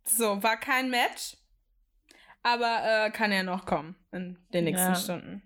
So, 0.08 0.42
war 0.42 0.58
kein 0.58 0.90
Match. 0.90 1.38
Aber 2.44 2.82
äh, 2.84 3.12
kann 3.12 3.32
ja 3.32 3.44
noch 3.44 3.66
kommen 3.66 3.96
in 4.12 4.38
den 4.54 4.66
nächsten 4.66 4.94
Ja. 4.94 4.96
Stunden. 4.96 5.44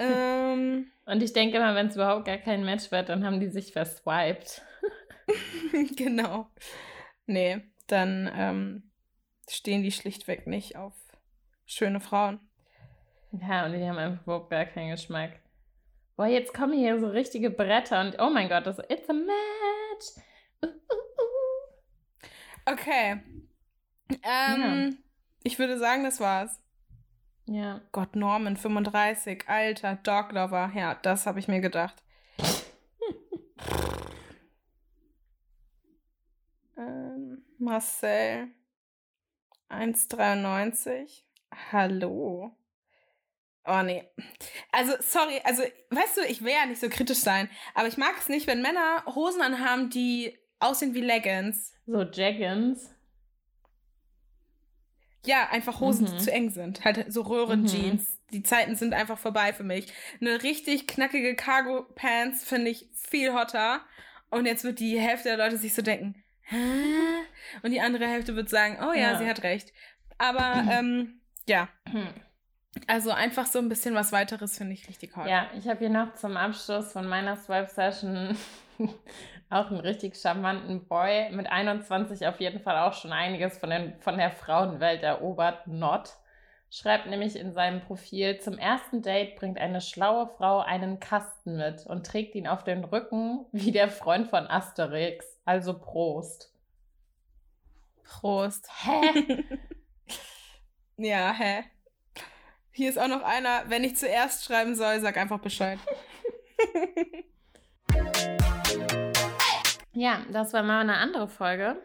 Ähm, 0.00 0.90
Und 1.06 1.22
ich 1.22 1.32
denke 1.32 1.58
immer, 1.58 1.74
wenn 1.74 1.88
es 1.88 1.96
überhaupt 1.96 2.24
gar 2.24 2.38
kein 2.38 2.64
Match 2.64 2.90
wird, 2.90 3.08
dann 3.08 3.24
haben 3.24 3.40
die 3.40 3.48
sich 3.48 3.72
verswiped. 3.72 4.62
genau. 5.96 6.48
Nee, 7.26 7.62
dann 7.86 8.30
ähm, 8.34 8.90
stehen 9.48 9.82
die 9.82 9.92
schlichtweg 9.92 10.46
nicht 10.46 10.76
auf 10.76 10.94
schöne 11.66 12.00
Frauen. 12.00 12.40
Ja, 13.32 13.66
und 13.66 13.72
die 13.72 13.84
haben 13.84 13.98
einfach 13.98 14.22
überhaupt 14.22 14.50
gar 14.50 14.64
keinen 14.64 14.90
Geschmack. 14.92 15.40
Boah, 16.16 16.26
jetzt 16.26 16.54
kommen 16.54 16.72
hier 16.72 16.98
so 17.00 17.08
richtige 17.08 17.50
Bretter 17.50 18.00
und 18.00 18.16
oh 18.20 18.30
mein 18.30 18.48
Gott, 18.48 18.66
das 18.66 18.78
It's 18.88 19.08
a 19.10 19.12
Match. 19.12 20.24
Okay. 22.66 23.20
Ähm, 24.22 24.98
Ich 25.42 25.58
würde 25.58 25.78
sagen, 25.78 26.04
das 26.04 26.20
war's. 26.20 26.60
Ja. 27.46 27.82
Gott, 27.92 28.16
Norman, 28.16 28.56
35, 28.56 29.48
alter 29.48 29.96
Doglover. 29.96 30.72
Ja, 30.74 30.94
das 30.94 31.26
habe 31.26 31.38
ich 31.40 31.48
mir 31.48 31.60
gedacht. 31.60 32.02
ähm, 36.78 37.44
Marcel, 37.58 38.48
1,93. 39.68 41.24
Hallo. 41.70 42.56
Oh 43.66 43.82
nee. 43.82 44.08
Also, 44.72 44.94
sorry, 45.00 45.40
also, 45.44 45.62
weißt 45.90 46.18
du, 46.18 46.22
ich 46.22 46.42
will 46.42 46.52
ja 46.52 46.66
nicht 46.66 46.80
so 46.80 46.88
kritisch 46.88 47.18
sein, 47.20 47.48
aber 47.74 47.88
ich 47.88 47.96
mag 47.96 48.14
es 48.18 48.28
nicht, 48.28 48.46
wenn 48.46 48.60
Männer 48.62 49.04
Hosen 49.06 49.40
anhaben, 49.40 49.88
die 49.90 50.38
aussehen 50.60 50.94
wie 50.94 51.00
Leggings. 51.00 51.72
So 51.86 52.02
Jaggins. 52.02 52.90
Ja, 55.26 55.48
einfach 55.50 55.80
Hosen, 55.80 56.06
die 56.06 56.12
Mhm. 56.12 56.18
zu 56.18 56.32
eng 56.32 56.50
sind. 56.50 56.84
Halt 56.84 57.10
so 57.12 57.22
Röhrenjeans. 57.22 58.18
Die 58.30 58.42
Zeiten 58.42 58.76
sind 58.76 58.92
einfach 58.92 59.18
vorbei 59.18 59.52
für 59.52 59.62
mich. 59.64 59.92
Eine 60.20 60.42
richtig 60.42 60.86
knackige 60.86 61.34
Cargo-Pants 61.34 62.44
finde 62.44 62.70
ich 62.70 62.88
viel 62.92 63.32
hotter. 63.32 63.80
Und 64.30 64.44
jetzt 64.46 64.64
wird 64.64 64.80
die 64.80 64.98
Hälfte 65.00 65.28
der 65.30 65.38
Leute 65.38 65.56
sich 65.56 65.72
so 65.74 65.80
denken, 65.82 66.22
hä? 66.42 66.56
Und 67.62 67.70
die 67.70 67.80
andere 67.80 68.06
Hälfte 68.06 68.36
wird 68.36 68.50
sagen, 68.50 68.78
oh 68.82 68.92
ja, 68.92 69.12
Ja. 69.12 69.18
sie 69.18 69.26
hat 69.26 69.42
recht. 69.44 69.72
Aber, 70.18 70.64
ähm, 70.70 71.20
ja. 71.48 71.68
Also 72.88 73.12
einfach 73.12 73.46
so 73.46 73.60
ein 73.60 73.68
bisschen 73.68 73.94
was 73.94 74.10
weiteres 74.10 74.58
finde 74.58 74.72
ich 74.72 74.88
richtig 74.88 75.14
hot. 75.14 75.28
Ja, 75.28 75.48
ich 75.56 75.68
habe 75.68 75.78
hier 75.78 75.90
noch 75.90 76.14
zum 76.16 76.36
Abschluss 76.36 76.90
von 76.90 77.06
meiner 77.06 77.36
Swipe-Session 77.36 78.36
auch 79.50 79.70
einen 79.70 79.80
richtig 79.80 80.16
charmanten 80.16 80.86
Boy 80.86 81.30
mit 81.30 81.46
21 81.46 82.26
auf 82.26 82.40
jeden 82.40 82.60
Fall 82.60 82.78
auch 82.78 82.94
schon 82.94 83.12
einiges 83.12 83.58
von, 83.58 83.70
den, 83.70 84.00
von 84.00 84.18
der 84.18 84.30
Frauenwelt 84.30 85.02
erobert. 85.02 85.66
Not. 85.66 86.16
Schreibt 86.70 87.06
nämlich 87.06 87.36
in 87.36 87.52
seinem 87.52 87.80
Profil, 87.82 88.40
zum 88.40 88.58
ersten 88.58 89.00
Date 89.00 89.36
bringt 89.36 89.58
eine 89.58 89.80
schlaue 89.80 90.26
Frau 90.26 90.58
einen 90.58 90.98
Kasten 90.98 91.56
mit 91.56 91.86
und 91.86 92.04
trägt 92.04 92.34
ihn 92.34 92.48
auf 92.48 92.64
den 92.64 92.82
Rücken 92.82 93.46
wie 93.52 93.70
der 93.70 93.88
Freund 93.88 94.28
von 94.28 94.48
Asterix. 94.48 95.24
Also 95.44 95.78
Prost. 95.78 96.52
Prost. 98.02 98.68
Hä? 98.84 99.44
Ja, 100.96 101.32
hä? 101.32 101.64
Hier 102.70 102.88
ist 102.88 102.98
auch 102.98 103.08
noch 103.08 103.22
einer, 103.22 103.64
wenn 103.68 103.82
ich 103.82 103.96
zuerst 103.96 104.44
schreiben 104.44 104.76
soll, 104.76 105.00
sag 105.00 105.16
einfach 105.16 105.40
Bescheid. 105.40 105.78
Ja, 110.04 110.18
das 110.30 110.52
war 110.52 110.62
mal 110.62 110.82
eine 110.82 110.98
andere 110.98 111.28
Folge. 111.28 111.76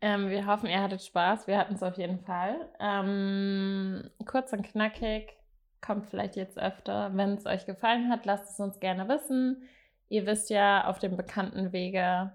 Ähm, 0.00 0.30
wir 0.30 0.46
hoffen, 0.46 0.68
ihr 0.70 0.80
hattet 0.80 1.02
Spaß. 1.02 1.48
Wir 1.48 1.58
hatten 1.58 1.74
es 1.74 1.82
auf 1.82 1.96
jeden 1.96 2.20
Fall. 2.20 2.54
Ähm, 2.78 4.08
kurz 4.26 4.52
und 4.52 4.62
knackig. 4.62 5.32
Kommt 5.80 6.06
vielleicht 6.06 6.36
jetzt 6.36 6.60
öfter. 6.60 7.10
Wenn 7.14 7.30
es 7.30 7.46
euch 7.46 7.66
gefallen 7.66 8.10
hat, 8.10 8.26
lasst 8.26 8.48
es 8.48 8.60
uns 8.60 8.78
gerne 8.78 9.08
wissen. 9.08 9.68
Ihr 10.08 10.24
wisst 10.24 10.50
ja, 10.50 10.86
auf 10.86 11.00
dem 11.00 11.16
bekannten 11.16 11.72
Wege 11.72 12.32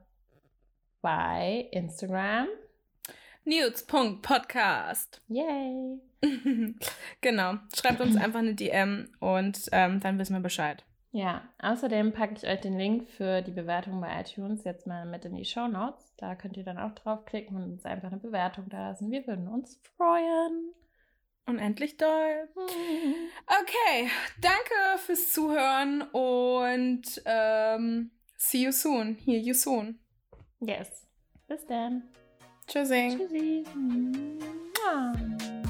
bei 1.02 1.70
Instagram. 1.72 2.48
News.podcast. 3.46 5.22
Yay! 5.30 6.02
genau. 7.22 7.54
Schreibt 7.74 8.02
uns 8.02 8.18
einfach 8.18 8.40
eine 8.40 8.56
DM 8.56 9.08
und 9.22 9.70
ähm, 9.72 10.02
dann 10.02 10.20
wissen 10.20 10.34
wir 10.34 10.42
Bescheid. 10.42 10.84
Ja, 11.12 11.48
außerdem 11.60 12.12
packe 12.12 12.36
ich 12.36 12.46
euch 12.48 12.62
den 12.62 12.78
Link 12.78 13.08
für 13.10 13.42
die 13.42 13.52
Bewertung 13.52 14.02
bei 14.02 14.22
iTunes 14.22 14.64
jetzt 14.66 14.86
mal 14.88 15.06
mit 15.06 15.26
in 15.26 15.36
die 15.36 15.46
Show 15.46 15.68
Notes. 15.68 16.14
Da 16.18 16.36
könnt 16.36 16.58
ihr 16.58 16.64
dann 16.64 16.78
auch 16.78 16.94
draufklicken 16.94 17.56
und 17.56 17.64
uns 17.64 17.86
einfach 17.86 18.12
eine 18.12 18.20
Bewertung 18.20 18.70
da 18.70 18.90
lassen. 18.90 19.10
Wir 19.10 19.26
würden 19.26 19.48
uns 19.48 19.82
freuen. 19.96 20.74
Unendlich 21.46 21.96
doll. 21.96 22.50
Okay, 23.46 24.10
danke 24.42 24.98
fürs 24.98 25.32
Zuhören 25.32 26.02
und 26.12 27.22
ähm, 27.26 28.12
see 28.36 28.64
you 28.66 28.72
soon. 28.74 29.16
Hear 29.16 29.40
you 29.40 29.54
soon. 29.54 30.00
Yes. 30.60 31.08
Bis 31.48 31.66
dann. 31.66 32.04
Tschüssing. 32.68 33.18
Tschüssi. 33.18 33.64
Mua. 33.74 35.67